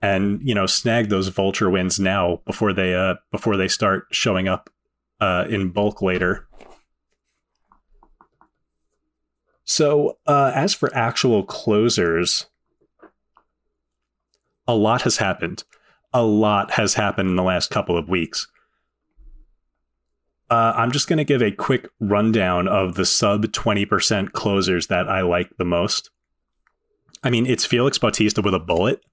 [0.00, 4.46] and, you know, snag those vulture wins now before they uh before they start showing
[4.46, 4.70] up
[5.20, 6.46] uh in bulk later.
[9.64, 12.46] So, uh, as for actual closers,
[14.66, 15.64] a lot has happened.
[16.12, 18.46] A lot has happened in the last couple of weeks.
[20.50, 25.08] Uh, I'm just going to give a quick rundown of the sub 20% closers that
[25.08, 26.10] I like the most.
[27.22, 29.04] I mean, it's Felix Bautista with a bullet.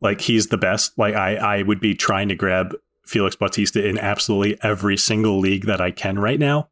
[0.00, 0.98] Like, he's the best.
[0.98, 2.74] Like, I, I would be trying to grab
[3.06, 6.70] Felix Bautista in absolutely every single league that I can right now.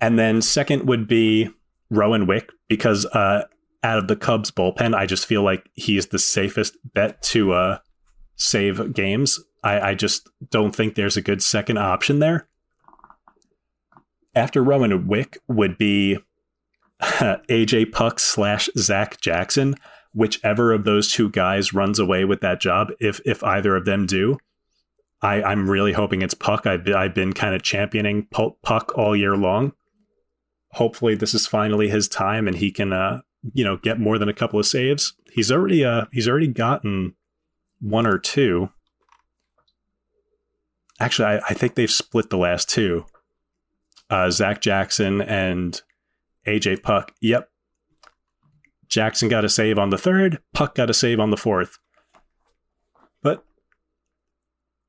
[0.00, 1.48] And then second would be
[1.88, 3.44] Rowan Wick because uh,
[3.82, 7.78] out of the Cubs bullpen, I just feel like he's the safest bet to uh,
[8.42, 9.40] save games.
[9.62, 12.48] I, I just don't think there's a good second option there.
[14.34, 16.18] After Rowan Wick would be
[17.00, 19.76] AJ Puk slash Zach Jackson.
[20.14, 24.04] Whichever of those two guys runs away with that job, if if either of them
[24.04, 24.36] do,
[25.22, 26.66] I, I'm really hoping it's Puk.
[26.66, 29.72] I've, I've been kind of championing Puk all year long.
[30.72, 33.22] Hopefully, this is finally his time, and he can uh,
[33.54, 35.14] you know get more than a couple of saves.
[35.32, 37.14] He's already uh he's already gotten
[37.82, 38.70] one or two.
[41.00, 43.04] Actually, I, I think they've split the last two.
[44.08, 45.82] Uh, Zach Jackson and
[46.46, 47.12] AJ Puk.
[47.20, 47.50] Yep.
[48.88, 50.40] Jackson got a save on the third.
[50.54, 51.78] Puk got a save on the fourth.
[53.22, 53.44] But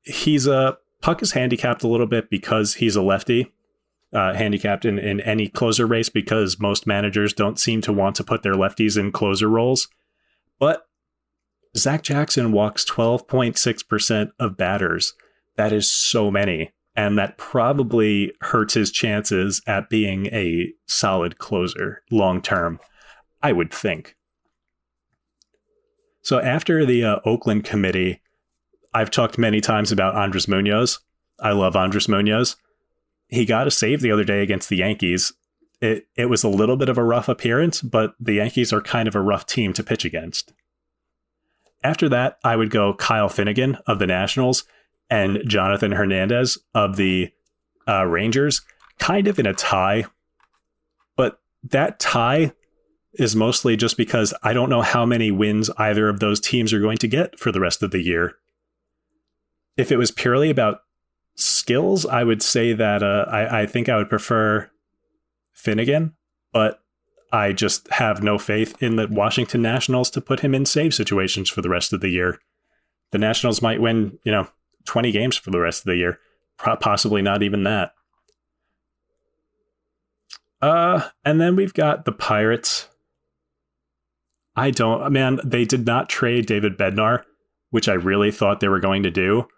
[0.02, 3.52] he's a Puk is handicapped a little bit because he's a lefty
[4.14, 8.24] uh, handicapped in, in any closer race because most managers don't seem to want to
[8.24, 9.88] put their lefties in closer roles.
[10.58, 10.86] But
[11.76, 15.14] Zach Jackson walks 12.6% of batters.
[15.56, 16.72] That is so many.
[16.96, 22.78] And that probably hurts his chances at being a solid closer long term,
[23.42, 24.14] I would think.
[26.22, 28.20] So after the uh, Oakland committee
[28.94, 31.00] I've talked many times about Andres Munoz.
[31.40, 32.56] I love Andres Munoz.
[33.26, 35.32] He got a save the other day against the Yankees.
[35.80, 39.08] It it was a little bit of a rough appearance, but the Yankees are kind
[39.08, 40.52] of a rough team to pitch against.
[41.84, 44.64] After that, I would go Kyle Finnegan of the Nationals
[45.10, 47.30] and Jonathan Hernandez of the
[47.86, 48.62] uh, Rangers,
[48.98, 50.06] kind of in a tie.
[51.14, 52.52] But that tie
[53.12, 56.80] is mostly just because I don't know how many wins either of those teams are
[56.80, 58.36] going to get for the rest of the year.
[59.76, 60.80] If it was purely about
[61.34, 64.70] skills, I would say that uh, I, I think I would prefer
[65.52, 66.14] Finnegan,
[66.52, 66.80] but
[67.34, 71.50] I just have no faith in the Washington Nationals to put him in save situations
[71.50, 72.38] for the rest of the year.
[73.10, 74.46] The Nationals might win, you know,
[74.86, 76.20] 20 games for the rest of the year,
[76.58, 77.90] possibly not even that.
[80.62, 82.88] Uh, and then we've got the Pirates.
[84.54, 87.24] I don't, man, they did not trade David Bednar,
[87.70, 89.48] which I really thought they were going to do.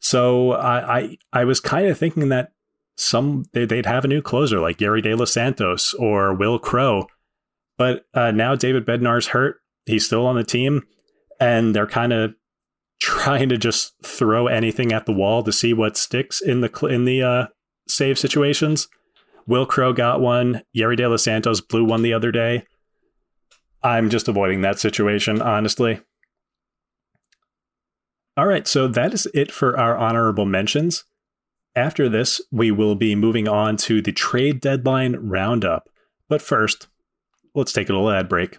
[0.00, 2.52] So I, I, I was kind of thinking that
[2.96, 7.06] some they, would have a new closer like Yerry De Los Santos or Wil Crowe.
[7.78, 9.60] But uh, now David Bednar's hurt.
[9.84, 10.82] He's still on the team,
[11.38, 12.34] and they're kind of
[13.00, 17.04] trying to just throw anything at the wall to see what sticks in the in
[17.04, 17.46] the uh,
[17.86, 18.88] save situations.
[19.46, 20.62] Wil Crowe got one.
[20.76, 22.64] Yerry De Los Santos blew one the other day.
[23.82, 26.00] I'm just avoiding that situation, honestly.
[28.36, 31.04] All right, so that is it for our honorable mentions.
[31.76, 35.90] After this, we will be moving on to the trade deadline roundup.
[36.26, 36.88] But first,
[37.54, 38.58] let's take a little ad break.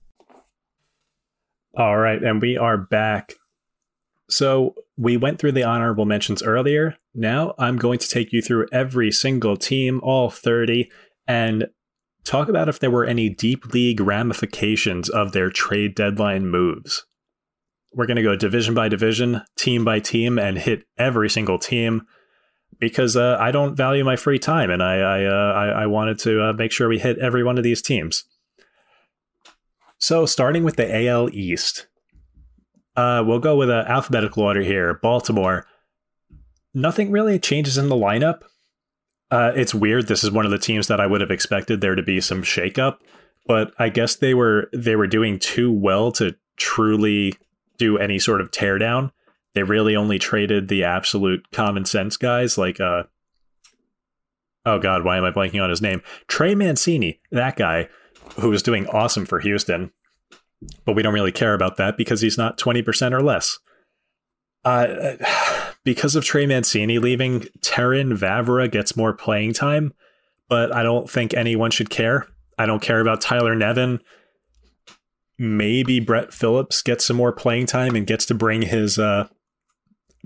[1.73, 3.35] All right, and we are back.
[4.29, 6.97] So we went through the honorable mentions earlier.
[7.13, 10.89] Now I'm going to take you through every single team, all 30,
[11.27, 11.67] and
[12.23, 17.05] talk about if there were any deep league ramifications of their trade deadline moves.
[17.93, 22.03] We're going to go division by division, team by team, and hit every single team
[22.79, 26.19] because uh, I don't value my free time, and I I, uh, I, I wanted
[26.19, 28.25] to uh, make sure we hit every one of these teams.
[30.01, 31.85] So, starting with the AL East,
[32.95, 34.95] uh, we'll go with an alphabetical order here.
[34.95, 35.67] Baltimore.
[36.73, 38.41] Nothing really changes in the lineup.
[39.29, 40.07] Uh, it's weird.
[40.07, 42.41] This is one of the teams that I would have expected there to be some
[42.41, 42.97] shakeup,
[43.45, 47.35] but I guess they were they were doing too well to truly
[47.77, 49.11] do any sort of teardown.
[49.53, 53.03] They really only traded the absolute common sense guys like uh
[54.65, 56.01] oh god, why am I blanking on his name?
[56.27, 57.87] Trey Mancini, that guy
[58.39, 59.91] who was doing awesome for Houston,
[60.85, 63.59] but we don't really care about that because he's not 20% or less.
[64.63, 65.15] Uh,
[65.83, 69.93] because of Trey Mancini leaving, Terrin Vavra gets more playing time,
[70.49, 72.27] but I don't think anyone should care.
[72.57, 73.99] I don't care about Tyler Nevin.
[75.39, 79.27] Maybe Brett Phillips gets some more playing time and gets to bring his uh,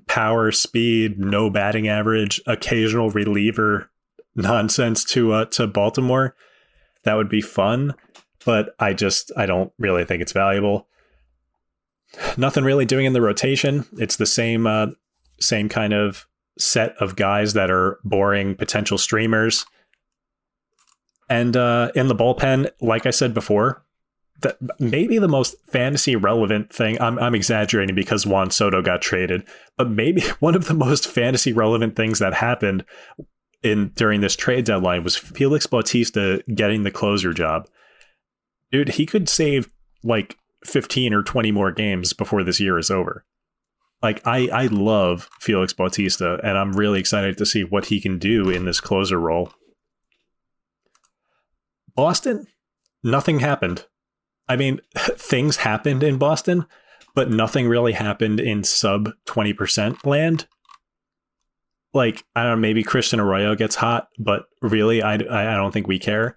[0.08, 3.90] power, speed, no batting average, occasional reliever
[4.36, 6.36] nonsense to uh, to Baltimore
[7.06, 7.96] that would be fun,
[8.46, 10.88] but I just I don't really think it's valuable.
[12.38, 13.86] Nothing really doing in the rotation.
[13.98, 14.88] It's the same uh,
[15.40, 19.66] same kind of set of guys that are boring potential streamers.
[21.30, 23.84] And uh, in the bullpen, like I said before,
[24.42, 27.02] that maybe the most fantasy relevant thing.
[27.02, 29.44] I'm, I'm exaggerating because Juan Soto got traded,
[29.78, 32.86] but maybe one of the most fantasy relevant things that happened
[33.66, 37.68] in during this trade deadline was Felix Bautista getting the closer job.
[38.72, 39.70] Dude, he could save
[40.04, 43.26] like 15 or 20 more games before this year is over.
[44.04, 48.20] Like I I love Felix Bautista and I'm really excited to see what he can
[48.20, 49.52] do in this closer role.
[51.96, 52.46] Boston,
[53.04, 53.86] nothing happened.
[54.48, 56.66] I mean, things happened in Boston,
[57.16, 60.48] but nothing really happened in sub 20% land.
[61.96, 65.88] Like I don't know, maybe Christian Arroyo gets hot, but really, I I don't think
[65.88, 66.36] we care.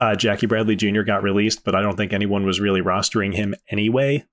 [0.00, 1.02] Uh, Jackie Bradley Jr.
[1.02, 4.24] got released, but I don't think anyone was really rostering him anyway.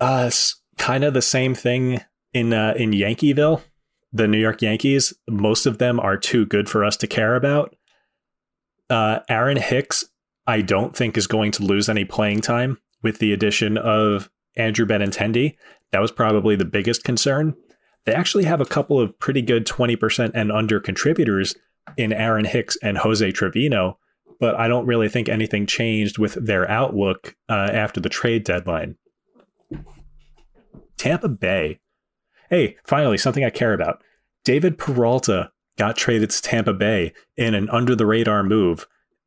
[0.00, 0.30] Uh,
[0.76, 2.00] kind of the same thing
[2.32, 3.62] in uh, in Yankeeville,
[4.12, 5.12] the New York Yankees.
[5.28, 7.76] Most of them are too good for us to care about.
[8.90, 10.04] Uh, Aaron Hicks,
[10.46, 14.86] I don't think is going to lose any playing time with the addition of Andrew
[14.86, 15.56] Benintendi.
[15.92, 17.54] That was probably the biggest concern.
[18.04, 21.54] They actually have a couple of pretty good 20% and under contributors
[21.96, 23.98] in Aaron Hicks and Jose Trevino,
[24.40, 28.96] but I don't really think anything changed with their outlook uh, after the trade deadline.
[30.96, 31.80] Tampa Bay.
[32.50, 34.02] Hey, finally, something I care about.
[34.44, 38.86] David Peralta got traded to Tampa Bay in an under the radar move,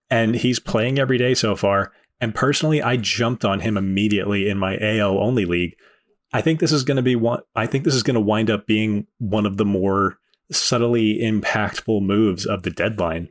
[0.09, 1.91] and he's playing every day so far.
[2.19, 5.76] And personally, I jumped on him immediately in my AL only league.
[6.34, 7.42] I think this is going to be one.
[7.56, 10.18] I think this is going to wind up being one of the more
[10.52, 13.30] subtly impactful moves of the deadline.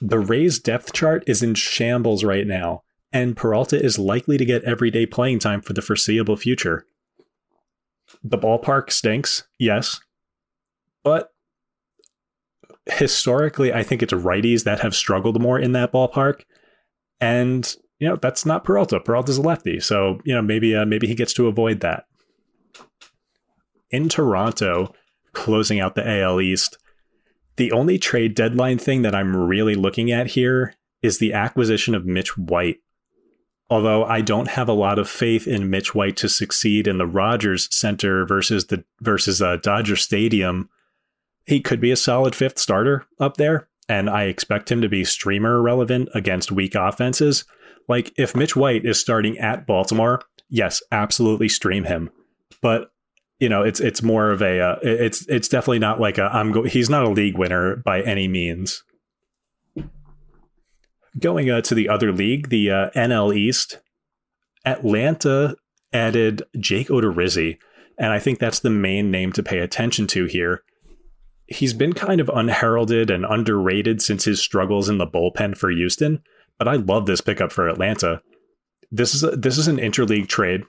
[0.00, 4.64] The Rays depth chart is in shambles right now, and Peralta is likely to get
[4.64, 6.86] everyday playing time for the foreseeable future.
[8.24, 10.00] The ballpark stinks, yes,
[11.04, 11.32] but
[12.86, 16.42] historically, I think it's righties that have struggled more in that ballpark.
[17.20, 18.98] And you know that's not Peralta.
[18.98, 22.06] Peralta's a lefty, so you know maybe uh, maybe he gets to avoid that.
[23.90, 24.94] In Toronto,
[25.32, 26.78] closing out the AL East,
[27.56, 32.06] the only trade deadline thing that I'm really looking at here is the acquisition of
[32.06, 32.78] Mitch White.
[33.68, 37.06] Although I don't have a lot of faith in Mitch White to succeed in the
[37.06, 40.68] Rogers Center versus the versus uh, Dodger Stadium,
[41.46, 45.04] he could be a solid fifth starter up there, and I expect him to be
[45.04, 47.44] streamer relevant against weak offenses.
[47.88, 52.10] Like if Mitch White is starting at Baltimore, yes, absolutely stream him.
[52.60, 52.90] But
[53.40, 56.52] you know, it's it's more of a uh, it's it's definitely not like a I'm
[56.52, 58.84] go- he's not a league winner by any means.
[61.18, 63.78] Going uh, to the other league, the uh, NL East,
[64.64, 65.56] Atlanta
[65.92, 67.58] added Jake Odorizzi,
[67.98, 70.62] and I think that's the main name to pay attention to here.
[71.46, 76.22] He's been kind of unheralded and underrated since his struggles in the bullpen for Houston,
[76.58, 78.22] but I love this pickup for Atlanta.
[78.92, 80.62] This is a, this is an interleague trade.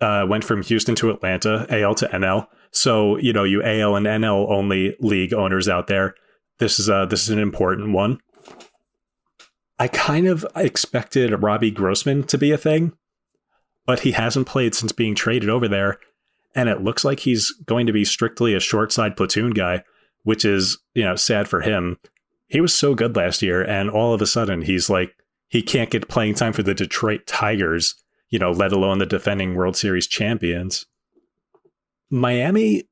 [0.00, 2.46] Uh, went from Houston to Atlanta, AL to NL.
[2.70, 6.14] So you know, you AL and NL only league owners out there,
[6.58, 8.18] this is a this is an important one.
[9.78, 12.92] I kind of expected Robbie Grossman to be a thing,
[13.84, 15.98] but he hasn't played since being traded over there,
[16.54, 19.84] and it looks like he's going to be strictly a short side platoon guy,
[20.22, 21.98] which is you know sad for him.
[22.48, 25.14] He was so good last year, and all of a sudden he's like
[25.48, 27.94] he can't get playing time for the Detroit Tigers,
[28.36, 30.84] you know, let alone the defending World Series champions.
[32.10, 32.86] Miami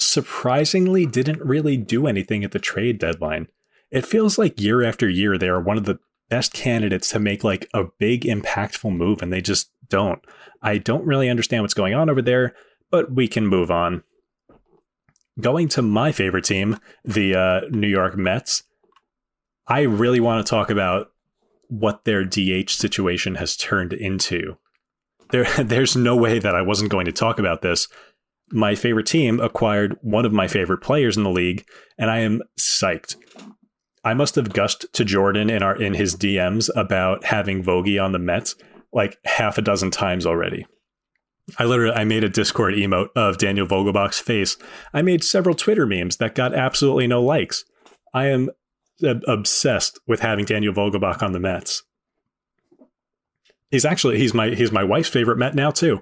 [0.00, 3.46] surprisingly didn't really do anything at the trade deadline.
[3.92, 7.44] It feels like year after year they are one of the best candidates to make
[7.44, 10.24] like a big impactful move and they just don't.
[10.60, 12.52] I don't really understand what's going on over there,
[12.90, 14.02] but we can move on.
[15.40, 18.64] Going to my favorite team, the uh, New York Mets.
[19.68, 21.12] I really want to talk about
[21.68, 24.56] what their DH situation has turned into.
[25.32, 27.88] There, there's no way that I wasn't going to talk about this.
[28.52, 31.64] My favorite team acquired one of my favorite players in the league,
[31.98, 33.16] and I am psyched.
[34.02, 38.12] I must have gushed to Jordan in our in his DMs about having Vogie on
[38.12, 38.56] the Mets
[38.92, 40.66] like half a dozen times already.
[41.58, 44.56] I literally I made a Discord emote of Daniel Vogelbach's face.
[44.92, 47.64] I made several Twitter memes that got absolutely no likes.
[48.14, 48.50] I am
[49.04, 51.82] uh, obsessed with having Daniel Vogelbach on the Mets.
[53.70, 56.00] He's actually he's my he's my wife's favorite Met now too.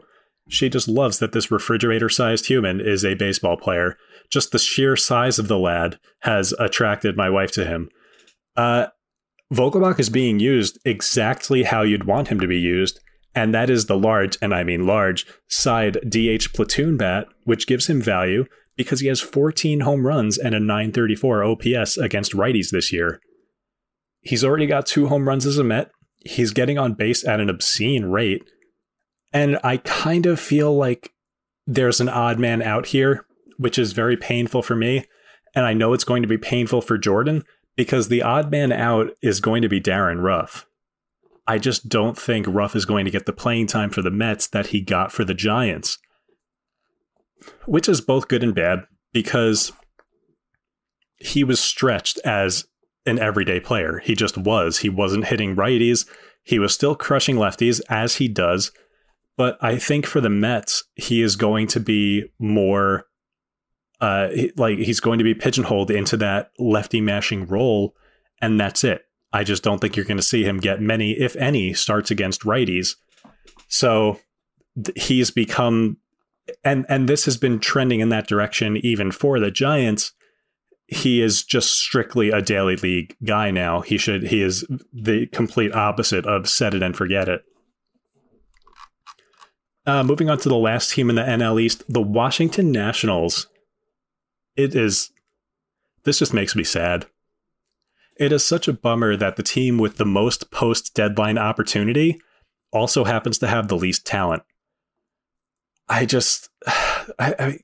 [0.49, 3.99] She just loves that this refrigerator-sized human is a baseball player.
[4.31, 7.91] Just the sheer size of the lad has attracted my wife to him.
[8.57, 8.87] Uh,
[9.53, 12.99] Vogelbach is being used exactly how you'd want him to be used,
[13.35, 17.87] and that is the large, and I mean large, side DH platoon bat, which gives
[17.87, 18.47] him value
[18.77, 23.21] because he has 14 home runs and a 934 OPS against righties this year.
[24.21, 25.91] He's already got two home runs as a Met.
[26.25, 28.43] He's getting on base at an obscene rate.
[29.33, 31.13] And I kind of feel like
[31.67, 35.05] there's an odd man out here, which is very painful for me.
[35.55, 37.45] And I know it's going to be painful for Jordan
[37.77, 40.67] because the odd man out is going to be Darin Ruf.
[41.47, 44.47] I just don't think Ruf is going to get the playing time for the Mets
[44.49, 45.99] that he got for the Giants
[47.67, 49.73] which is both good and bad because
[51.17, 52.67] he was stretched as
[53.09, 54.01] an everyday player.
[54.05, 54.79] He just was.
[54.79, 56.07] He wasn't hitting righties.
[56.45, 58.71] He was still crushing lefties as he does.
[59.37, 63.07] But I think for the Mets, he is going to be more
[64.01, 67.97] Uh, like he's going to be pigeonholed into that lefty mashing role,
[68.41, 69.03] and that's it.
[69.33, 72.45] I just don't think you're going to see him get many, if any, starts against
[72.45, 72.95] righties.
[73.67, 74.21] So
[74.95, 75.97] he's become,
[76.63, 80.13] and and this has been trending in that direction even for the Giants.
[80.89, 83.83] He is just strictly a daily league guy now.
[83.83, 87.43] He should he is the complete opposite of set it and forget it.
[89.87, 93.49] Uh, moving on to the last team in the NL East, the Washington Nationals.
[94.57, 95.11] It is.
[96.05, 97.07] This just makes me sad.
[98.17, 102.21] It is such a bummer that the team with the most post deadline opportunity
[102.73, 104.43] also happens to have the least talent.
[105.89, 107.59] I just, I, I,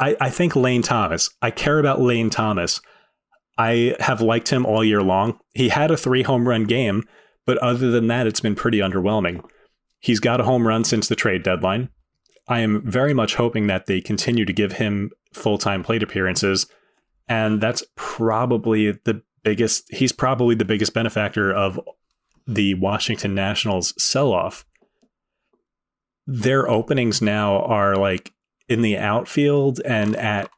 [0.00, 1.30] I think Lane Thomas.
[1.42, 2.80] I care about Lane Thomas.
[3.58, 5.38] I have liked him all year long.
[5.54, 7.04] He had a three home run game,
[7.46, 9.44] but other than that, it's been pretty underwhelming.
[10.00, 11.88] He's got a home run since the trade deadline.
[12.48, 16.66] I am very much hoping that they continue to give him full time plate appearances.
[17.28, 21.80] And that's probably the biggest, he's probably the biggest benefactor of
[22.46, 24.66] the Washington Nationals sell off.
[26.26, 28.32] Their openings now are like
[28.68, 30.50] in the outfield and at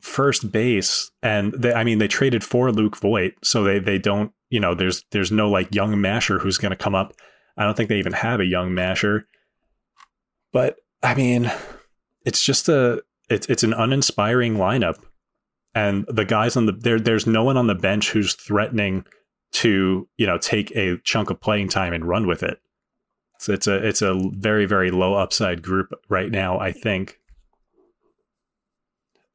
[0.00, 1.10] first base.
[1.22, 4.74] And they, I mean, they traded for Luke Voit, so they, they don't, you know,
[4.74, 7.12] there's, there's no like young masher who's going to come up.
[7.56, 9.26] I don't think they even have a young masher.
[10.52, 11.50] But I mean,
[12.24, 14.96] it's just a it's it's an uninspiring lineup,
[15.74, 19.04] and the guys on the there there's no one on the bench who's threatening
[19.52, 22.58] to you know take a chunk of playing time and run with it.
[23.38, 26.58] So it's a it's a very very low upside group right now.
[26.58, 27.20] I think.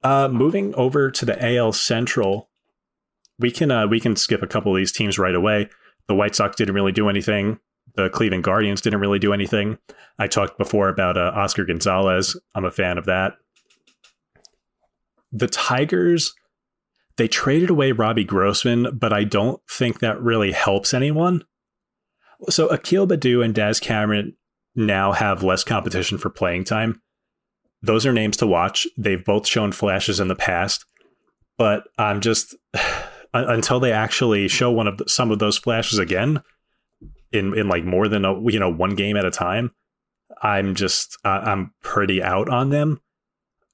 [0.04, 2.50] Uh, moving over to the AL Central,
[3.38, 5.70] we can uh, we can skip a couple of these teams right away.
[6.08, 7.60] The White Sox didn't really do anything
[7.96, 9.78] the Cleveland Guardians didn't really do anything.
[10.18, 12.38] I talked before about uh, Oscar Gonzalez.
[12.56, 13.34] I'm a fan of that.
[15.32, 16.34] The Tigers,
[17.18, 21.44] they traded away Robbie Grossman, but I don't think that really helps anyone.
[22.50, 24.36] So Akil Baddoo and Daz Cameron
[24.76, 27.02] now have less competition for playing time.
[27.82, 28.88] Those are names to watch.
[28.98, 30.86] They've both shown flashes in the past,
[31.58, 32.56] but I'm just
[33.34, 36.42] until they actually show one of the, some of those flashes again,
[37.32, 39.72] in in like more than a you know one game at a time,
[40.42, 43.02] I'm just uh, I'm pretty out on them,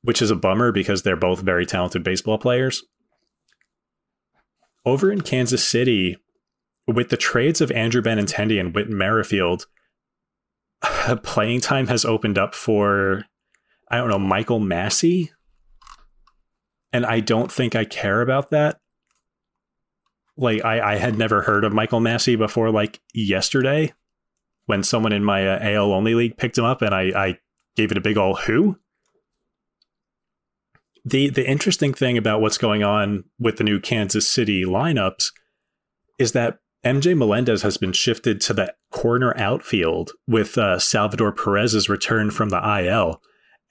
[0.02, 2.84] which is a bummer because they're both very talented baseball players.
[4.86, 6.18] Over in Kansas City,
[6.88, 9.68] with the trades of Andrew Benintendi and Whit Merrifield,
[11.24, 13.26] playing time has opened up for
[13.90, 15.32] I don't know Michael Massey,
[16.92, 18.80] and I don't think I care about that
[20.38, 23.94] like I, I had never heard of Michael Massey before like yesterday
[24.68, 27.40] when someone in my uh, AL only league picked him up and I, I
[27.76, 28.78] gave it a big ol' who.
[31.04, 35.32] The the interesting thing about what's going on with the new Kansas City lineups
[36.20, 41.90] is that MJ Melendez has been shifted to the corner outfield with uh, Salvador Perez's
[41.90, 43.22] return from the IL.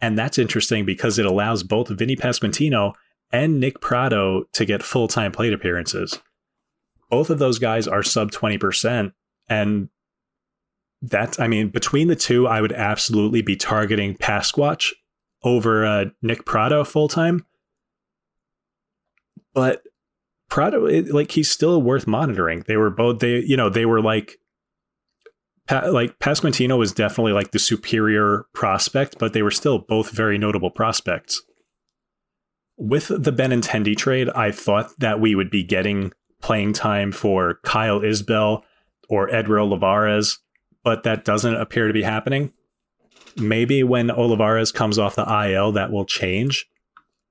[0.00, 2.92] And that's interesting because it allows both Vinny Pasquantino
[3.32, 6.20] and Nick Pratto to get full time plate appearances
[7.10, 9.12] both of those guys are sub 20%.
[9.48, 9.88] And
[11.02, 14.92] that's, I mean, between the two, I would absolutely be targeting Pasquatch
[15.42, 17.44] over uh, Nick Pratto full time.
[19.54, 19.82] But
[20.48, 22.64] Pratto, it, like, he's still worth monitoring.
[22.66, 24.38] They were both, they, you know, they were like,
[25.66, 30.38] pa- like Pasquantino was definitely like the superior prospect, but they were still both very
[30.38, 31.42] notable prospects.
[32.78, 38.00] With the Benintendi trade, I thought that we would be getting playing time for Kyle
[38.00, 38.62] Isbel
[39.08, 40.38] or Edward Olivares,
[40.84, 42.52] but that doesn't appear to be happening.
[43.36, 46.66] Maybe when Olivares comes off the IL, that will change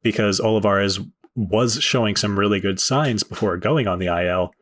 [0.03, 0.99] because Olivares
[1.35, 4.53] was showing some really good signs before going on the IL.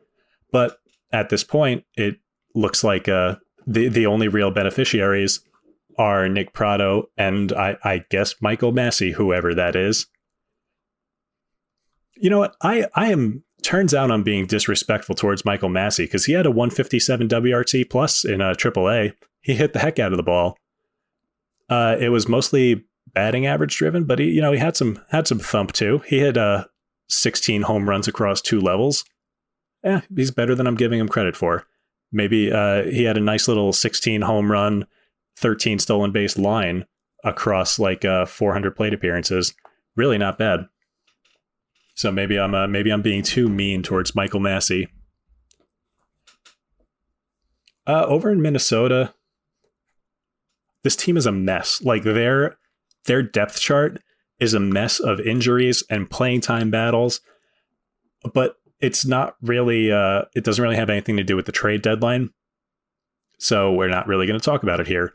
[0.50, 0.78] But
[1.12, 2.16] at this point, it
[2.54, 5.40] looks like uh, the the only real beneficiaries
[5.96, 10.06] are Nick Pratto and I, I guess Michael Massey, whoever that is.
[12.16, 12.56] You know what?
[12.62, 16.50] I, I am turns out I'm being disrespectful towards Michael Massey because he had a
[16.50, 19.14] 157 WRC plus in a AAA.
[19.40, 20.56] He hit the heck out of the ball.
[21.68, 25.26] Uh, it was mostly batting average driven, but he, you know, he had some had
[25.26, 26.02] some thump too.
[26.06, 26.64] He had uh,
[27.08, 29.04] 16 home runs across two levels.
[29.82, 31.66] Yeah, he's better than I'm giving him credit for.
[32.10, 34.86] Maybe uh, he had a nice little 16 home run,
[35.36, 36.86] 13 stolen base line
[37.24, 39.54] across like uh, 400 plate appearances.
[39.96, 40.66] Really not bad.
[41.94, 44.88] So maybe I'm uh, maybe I'm being too mean towards Michael Massey.
[47.86, 49.14] Uh, over in Minnesota,
[50.82, 51.82] this team is a mess.
[51.82, 52.56] Like they're
[53.06, 54.00] their depth chart
[54.40, 57.20] is a mess of injuries and playing time battles,
[58.32, 61.82] but it's not really, uh, it doesn't really have anything to do with the trade
[61.82, 62.30] deadline.
[63.38, 65.12] So we're not really going to talk about it here.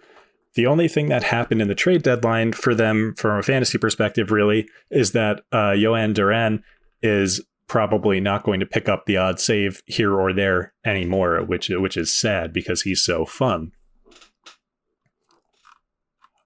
[0.55, 4.31] The only thing that happened in the trade deadline for them, from a fantasy perspective,
[4.31, 6.63] really, is that uh, Duran
[7.01, 11.69] is probably not going to pick up the odd save here or there anymore, which
[11.69, 13.71] which is sad because he's so fun.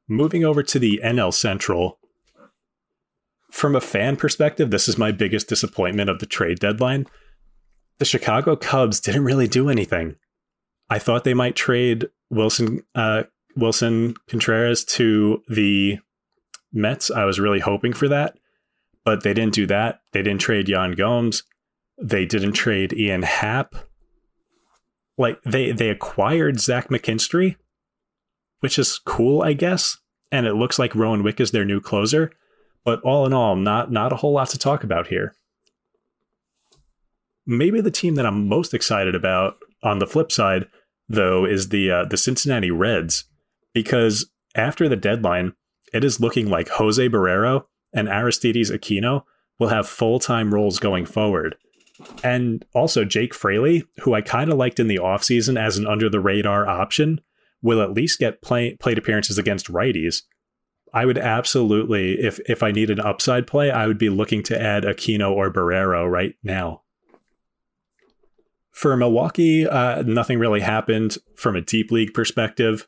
[0.07, 1.99] Moving over to the NL Central,
[3.53, 7.05] from a fan perspective, this is my biggest disappointment of the trade deadline.
[7.99, 10.15] The Chicago Cubs didn't really do anything.
[10.89, 13.23] I thought they might trade Wilson uh,
[13.55, 15.99] Willson Contreras to the
[16.71, 17.11] Mets.
[17.11, 18.37] I was really hoping for that,
[19.05, 20.01] but they didn't do that.
[20.11, 21.43] They didn't trade Yan Gomes.
[22.01, 23.75] They didn't trade Ian Happ.
[25.17, 27.55] Like they they acquired Zach McKinstry,
[28.63, 29.97] which is cool, I guess.
[30.31, 32.31] And it looks like Rowan Wick is their new closer.
[32.85, 35.35] But all in all, not not a whole lot to talk about here.
[37.45, 40.67] Maybe the team that I'm most excited about on the flip side,
[41.09, 43.25] though, is the uh, the Cincinnati Reds,
[43.73, 45.53] because after the deadline,
[45.93, 49.23] it is looking like Jose Barrero and Aristides Aquino
[49.59, 51.57] will have full time roles going forward.
[52.23, 56.09] And also Jake Fraley, who I kind of liked in the offseason as an under
[56.09, 57.19] the radar option,
[57.63, 60.21] will at least get play, plate appearances against righties.
[60.93, 64.61] I would absolutely, if if I need an upside play, I would be looking to
[64.61, 66.83] add Aquino or Barrero right now.
[68.71, 72.87] For Milwaukee, uh, nothing really happened from a deep league perspective.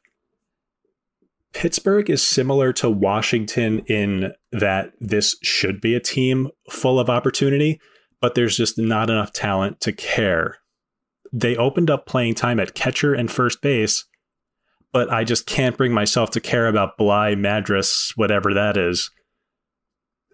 [1.54, 7.80] Pittsburgh is similar to Washington in that this should be a team full of opportunity,
[8.20, 10.58] but there's just not enough talent to care.
[11.32, 14.06] They opened up playing time at catcher and first base,
[14.96, 19.12] but I just can't bring myself to care about Bligh, Madris, whatever that is.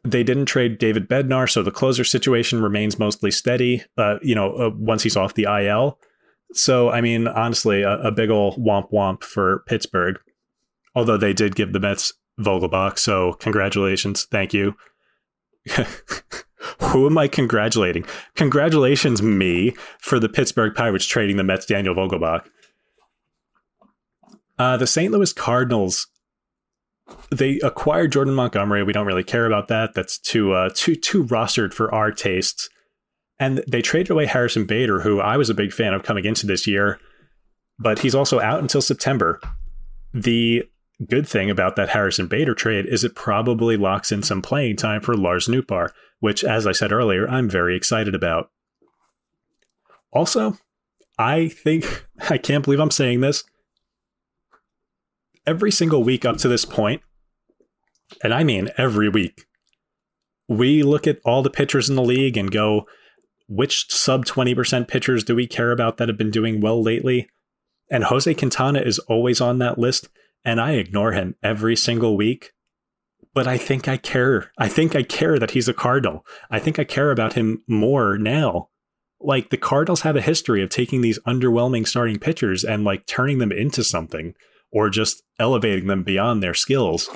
[0.06, 3.84] They didn't trade David Bednar, so the closer situation remains mostly steady.
[3.98, 6.00] Uh, you know, uh, once he's off the IL.
[6.54, 10.18] So, I mean, honestly, a, a big ol' womp womp for Pittsburgh
[10.96, 12.98] although they did give the Mets Vogelbach.
[12.98, 14.26] So congratulations.
[14.26, 14.76] Thank you.
[16.80, 18.06] Who am I congratulating?
[18.36, 22.46] Congratulations, me, for the Pittsburgh Pirates trading the Mets Daniel Vogelbach.
[24.62, 25.12] Uh, the St.
[25.12, 26.06] Louis Cardinals,
[27.32, 28.84] they acquired Jordan Montgomery.
[28.84, 29.96] We don't really care about that.
[29.96, 32.70] That's too uh, too too rostered for our tastes.
[33.40, 36.46] And they traded away Harrison Bader, who I was a big fan of coming into
[36.46, 37.00] this year,
[37.80, 39.42] but he's also out until September.
[40.14, 40.66] The
[41.10, 45.02] good thing about that Harrison Bader trade is it probably locks in some playing time
[45.02, 45.90] for Lars Nootbaar,
[46.20, 48.52] which, as I said earlier, I'm very excited about.
[50.14, 50.60] Also,
[51.18, 53.44] I think, I can't believe I'm saying this.
[55.46, 57.02] Every single week up to this point,
[58.24, 59.46] and I mean every week,
[60.48, 62.86] we look at all the pitchers in the league and go,
[63.48, 67.30] which sub 20% pitchers do we care about that have been doing well lately?
[67.90, 70.10] And Jose Quintana is always on that list
[70.44, 72.52] and I ignore him every single week.
[73.34, 74.52] But I think I care.
[74.58, 76.26] I think I care that he's a Cardinal.
[76.50, 78.70] I think I care about him more now.
[79.22, 83.38] Like the Cardinals have a history of taking these underwhelming starting pitchers and like turning
[83.38, 84.34] them into something
[84.72, 87.10] or just elevating them beyond their skills.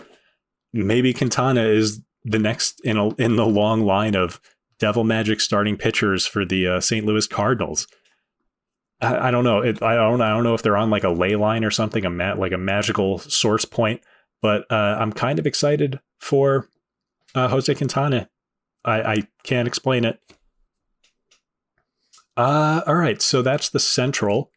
[0.74, 4.42] Maybe Quintana is the next in a, in the long line of
[4.80, 7.06] devil magic starting pitchers for the uh, St.
[7.06, 7.88] Louis Cardinals.
[9.02, 9.60] I, I don't know.
[9.60, 10.22] It, I don't.
[10.22, 12.52] I don't know if they're on like a ley line or something, a ma- like
[12.52, 14.02] a magical source point.
[14.42, 16.70] But uh, I'm kind of excited for
[17.34, 18.30] uh, Jose Quintana.
[18.84, 20.20] I, I can't explain it.
[22.38, 24.52] Uh, all right, so that's the Central.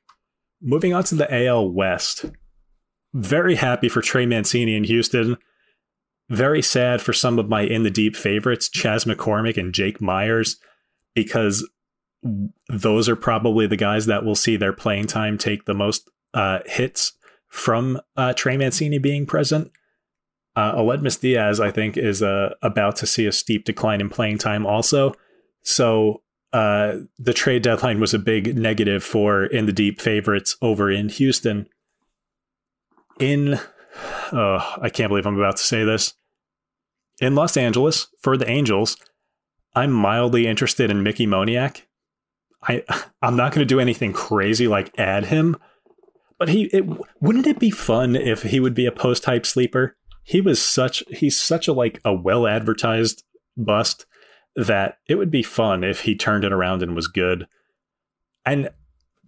[0.61, 2.25] Moving on to the AL West.
[3.15, 5.37] Very happy for Trey Mancini in Houston.
[6.31, 10.59] Very sad for some of my in the deep favorites, Chas McCormick and Jake Myers,
[11.15, 11.69] because
[12.69, 16.59] those are probably the guys that will see their playing time take the most uh,
[16.67, 17.13] hits
[17.49, 19.71] from uh, Trey Mancini being present.
[20.55, 24.39] Uh, Aledmys Diaz, I think, is uh, about to see a steep decline in playing
[24.39, 25.15] time also.
[25.63, 30.91] So uh, the trade deadline was a big negative for in the deep favorites over
[30.91, 31.69] in Houston.
[33.19, 33.59] In,
[34.33, 36.15] oh, I can't believe I'm about to say this.
[37.21, 38.97] In Los Angeles, for the Angels,
[39.75, 41.83] I'm mildly interested in Mickey Moniak.
[42.63, 42.83] I
[43.23, 45.57] I'm not going to do anything crazy like add him,
[46.39, 46.85] but he it,
[47.21, 49.97] wouldn't it be fun if he would be a post type sleeper?
[50.25, 53.25] He was such he's such a like a well advertised
[53.57, 54.07] bust
[54.57, 57.47] that it would be fun if he turned it around and was good.
[58.45, 58.71] And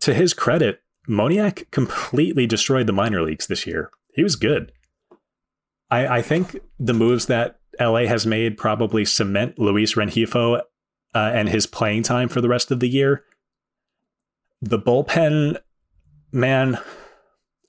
[0.01, 3.90] to his credit, Moniak completely destroyed the minor leagues this year.
[4.14, 4.72] He was good.
[5.90, 10.61] I, I think the moves that LA has made probably cement Luis Rengifo
[11.14, 13.24] uh, and his playing time for the rest of the year.
[14.62, 15.59] The bullpen,
[16.32, 16.78] man,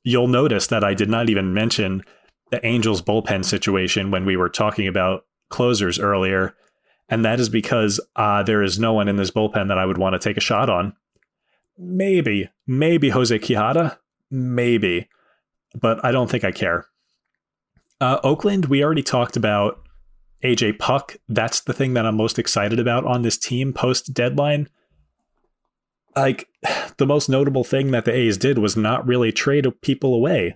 [0.04, 2.04] you'll notice that I did not even mention
[2.52, 6.54] the Angels bullpen situation when we were talking about closers earlier.
[7.08, 9.98] And that is because uh, there is no one in this bullpen that I would
[9.98, 10.94] want to take a shot on.
[11.78, 13.98] Maybe, maybe Jose Quijada,
[14.32, 15.10] maybe,
[15.80, 16.88] but I don't think I care.
[18.00, 19.82] Uh, Oakland, we already talked about
[20.44, 21.18] AJ Puk.
[21.28, 24.70] That's the thing that I'm most excited about on this team post deadline.
[26.16, 26.48] Like,
[26.98, 30.56] the most notable thing that the A's did was not really trade people away.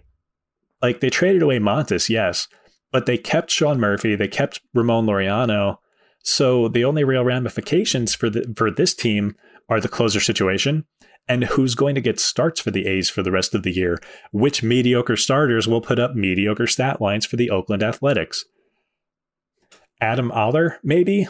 [0.81, 2.47] Like, they traded away Montas, yes,
[2.93, 5.77] but they kept Sean Murphy, they kept Ramon Laureano.
[6.23, 9.35] So the only real ramifications for the for this team
[9.69, 10.85] are the closer situation
[11.27, 13.97] and who's going to get starts for the A's for the rest of the year.
[14.31, 18.45] Which mediocre starters will put up mediocre stat lines for the Oakland Athletics?
[20.01, 21.27] Adam Oller, maybe.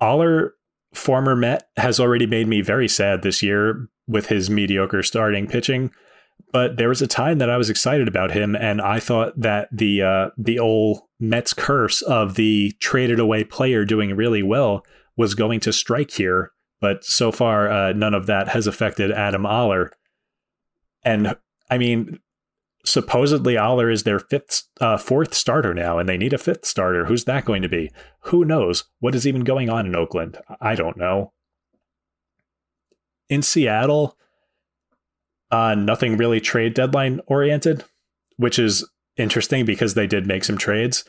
[0.00, 0.54] Oller,
[0.92, 5.90] former Met, has already made me very sad this year with his mediocre starting pitching.
[6.52, 9.68] But there was a time that I was excited about him, and I thought that
[9.72, 14.84] the uh, the old Mets curse of the traded away player doing really well
[15.16, 16.52] was going to strike here.
[16.84, 19.90] But so far, uh, none of that has affected Adam Oller.
[21.02, 21.34] And
[21.70, 22.18] I mean,
[22.84, 27.06] supposedly Oller is their fifth, uh, fourth starter now, and they need a fifth starter.
[27.06, 27.90] Who's that going to be?
[28.24, 28.84] Who knows?
[29.00, 30.36] What is even going on in Oakland?
[30.60, 31.32] I don't know.
[33.30, 34.18] In Seattle,
[35.50, 37.84] uh, nothing really trade deadline oriented,
[38.36, 41.02] which is interesting because they did make some trades.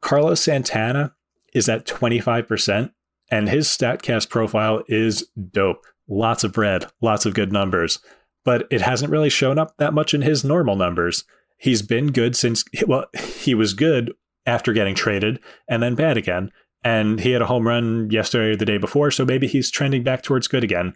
[0.00, 1.14] Carlos Santana
[1.52, 2.90] is at 25%,
[3.30, 5.84] and his StatCast profile is dope.
[6.08, 7.98] Lots of bread, lots of good numbers
[8.44, 11.24] but it hasn't really shown up that much in his normal numbers.
[11.56, 14.12] He's been good since, well, he was good
[14.46, 16.52] after getting traded and then bad again.
[16.84, 20.02] And he had a home run yesterday or the day before, so maybe he's trending
[20.02, 20.94] back towards good again.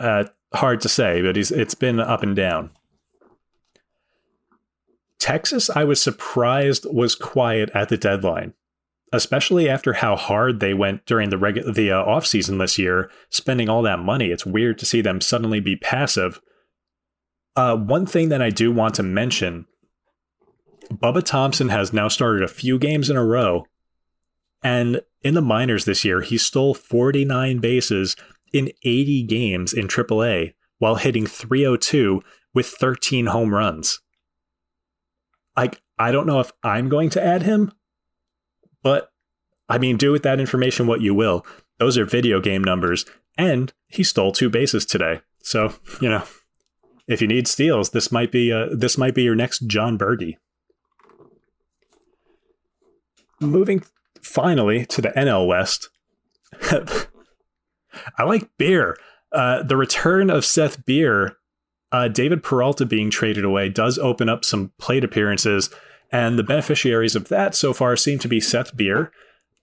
[0.00, 0.24] Uh,
[0.54, 2.70] hard to say, but he's it's been up and down.
[5.18, 8.54] Texas, I was surprised was quiet at the deadline,
[9.12, 13.68] especially after how hard they went during the regu- the uh, offseason this year, spending
[13.68, 14.30] all that money.
[14.30, 16.40] It's weird to see them suddenly be passive
[17.56, 19.66] uh, one thing that I do want to mention
[20.92, 23.64] Bubba Thompson has now started a few games in a row.
[24.62, 28.16] And in the minors this year, he stole 49 bases
[28.52, 34.00] in 80 games in AAA while hitting 302 with 13 home runs.
[35.56, 37.72] I, I don't know if I'm going to add him,
[38.84, 39.10] but
[39.68, 41.44] I mean, do with that information what you will.
[41.78, 43.04] Those are video game numbers,
[43.36, 45.22] and he stole two bases today.
[45.42, 46.22] So, you know,
[47.08, 50.36] if you need steals, this might be uh, this might be your next Jon Berti.
[53.40, 53.82] Moving
[54.22, 55.88] finally to the NL West,
[56.62, 58.96] I like beer.
[59.32, 61.36] Uh, the return of Seth Beer,
[61.90, 65.70] uh, David Peralta being traded away, does open up some plate appearances,
[66.10, 69.10] and the beneficiaries of that so far seem to be Seth Beer,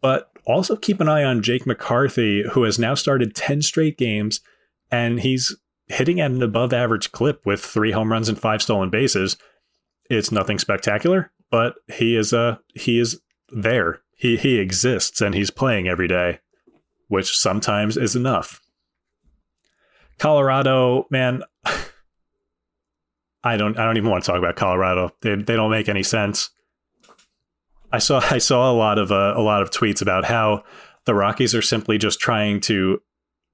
[0.02, 4.42] but also keep an eye on Jake McCarthy, who has now started ten straight games,
[4.92, 5.56] and he's
[5.88, 9.38] hitting at an above average clip with three home runs and five stolen bases.
[10.10, 14.02] It's nothing spectacular, but he is uh he is there.
[14.16, 16.40] He he exists and he's playing every day,
[17.08, 18.62] which sometimes is enough.
[20.18, 21.44] Colorado, man,
[23.44, 25.12] I don't I don't even want to talk about Colorado.
[25.22, 26.50] They they don't make any sense.
[27.92, 30.64] I saw I saw a lot of uh, a lot of tweets about how
[31.06, 33.02] the Rockies are simply just trying to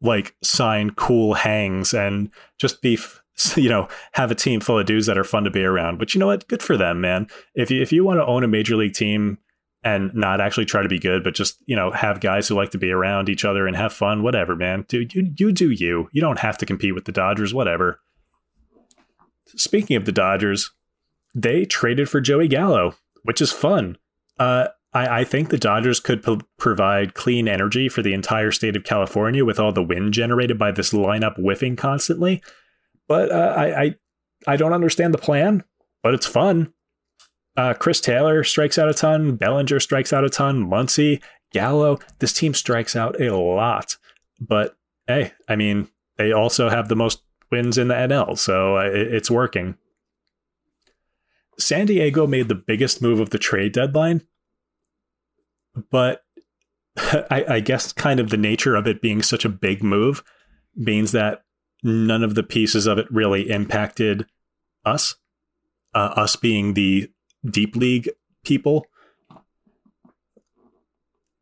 [0.01, 2.99] like sign cool hangs and just be
[3.55, 5.99] you know have a team full of dudes that are fun to be around.
[5.99, 6.47] But you know what?
[6.47, 7.27] Good for them man.
[7.55, 9.37] If you if you want to own a major league team
[9.83, 12.71] and not actually try to be good but just you know have guys who like
[12.71, 14.85] to be around each other and have fun whatever man.
[14.87, 16.09] Dude you you do you.
[16.11, 18.01] You don't have to compete with the dodgers whatever
[19.55, 20.71] speaking of the dodgers
[21.35, 22.93] they traded for joey gallo
[23.23, 23.97] which is fun
[24.39, 28.75] uh I, I think the Dodgers could p- provide clean energy for the entire state
[28.75, 32.41] of California with all the wind generated by this lineup whiffing constantly.
[33.07, 33.95] But uh, I, I
[34.47, 35.63] I don't understand the plan,
[36.03, 36.73] but it's fun.
[37.55, 39.35] Uh, Chris Taylor strikes out a ton.
[39.35, 40.63] Bellinger strikes out a ton.
[40.69, 41.21] Muncy,
[41.51, 41.97] Gallo.
[42.19, 43.97] This team strikes out a lot.
[44.39, 44.77] But
[45.07, 49.13] hey, I mean, they also have the most wins in the NL, so uh, it,
[49.13, 49.77] it's working.
[51.59, 54.21] San Diego made the biggest move of the trade deadline,
[55.89, 56.23] but
[56.97, 60.23] I, I, guess kind of the nature of it being such a big move
[60.75, 61.43] means that
[61.83, 64.25] none of the pieces of it really impacted
[64.85, 65.15] us.
[65.93, 67.09] Uh, us being the
[67.49, 68.09] deep league
[68.43, 68.85] people.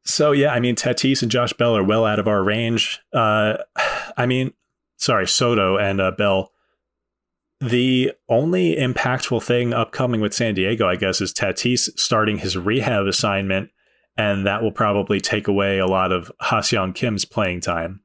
[0.05, 3.01] So yeah, I mean Tatis and Josh Bell are well out of our range.
[3.11, 3.57] Uh,
[4.17, 4.53] I mean,
[4.97, 6.51] sorry, Soto and uh, Bell.
[7.61, 13.07] The only impactful thing upcoming with San Diego, I guess, is Tatis starting his rehab
[13.07, 13.69] assignment,
[14.17, 18.01] and that will probably take away a lot of Ha-Seong Kim's playing time.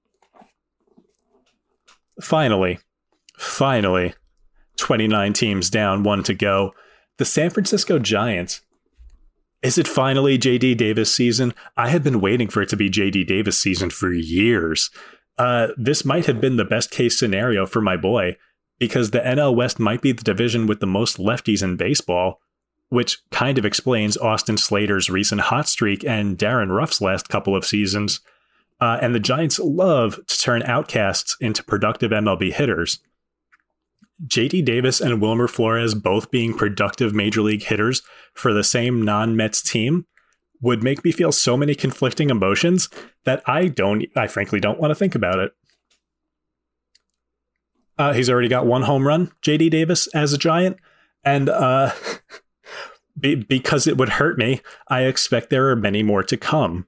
[2.20, 2.78] Finally,
[3.36, 4.14] finally,
[4.76, 6.72] 29 teams down, one to go.
[7.18, 8.60] The San Francisco Giants
[9.62, 11.52] is it finally JD Davis season?
[11.76, 14.90] I have been waiting for it to be JD Davis season for years.
[15.40, 18.36] Uh, this might have been the best case scenario for my boy
[18.78, 22.42] because the NL West might be the division with the most lefties in baseball,
[22.90, 27.64] which kind of explains Austin Slater's recent hot streak and Darin Ruf's last couple of
[27.64, 28.20] seasons.
[28.82, 33.00] Uh, and the Giants love to turn outcasts into productive MLB hitters.
[34.26, 38.02] JD Davis and Wilmer Flores both being productive major league hitters
[38.34, 40.04] for the same non Mets team
[40.60, 42.88] would make me feel so many conflicting emotions
[43.24, 45.52] that I don't, I frankly don't want to think about it.
[47.98, 50.78] Uh, he's already got one home run, JD Davis, as a Giant.
[51.24, 51.92] And uh,
[53.18, 56.86] be, because it would hurt me, I expect there are many more to come.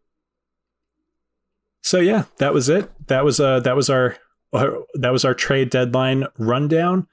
[1.82, 2.90] So yeah, that was it.
[3.08, 4.16] That was uh that was our,
[4.52, 7.08] our that was our trade deadline rundown.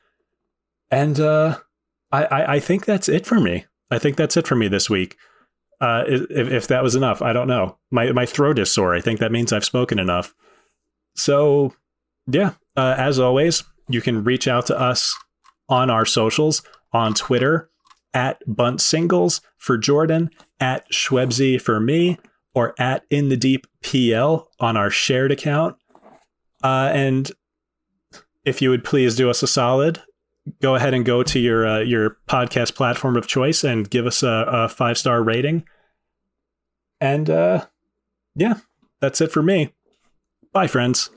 [0.92, 1.58] And uh,
[2.12, 3.66] I, I, I think that's it for me.
[3.92, 5.18] I think that's it for me this week.
[5.82, 7.78] Uh, if, if that was enough, I don't know.
[7.90, 8.94] My my throat is sore.
[8.94, 10.34] I think that means I've spoken enough.
[11.16, 11.74] So,
[12.28, 12.54] yeah.
[12.76, 15.16] Uh, as always, you can reach out to us
[15.68, 16.62] on our socials
[16.94, 17.70] on Twitter
[18.14, 22.18] at Bunt Singles for Jordan, at Schwebzy for me,
[22.54, 25.76] or at In the Deep PL on our shared account.
[26.64, 27.32] Uh, and
[28.46, 30.02] if you would please do us a solid,
[30.62, 34.24] go ahead and go to your uh, your podcast platform of choice and give us
[34.24, 35.64] a, a five star rating.
[37.02, 37.66] And uh,
[38.36, 38.56] yeah,
[39.00, 39.74] that's it for me.
[40.52, 41.10] Bye, friends.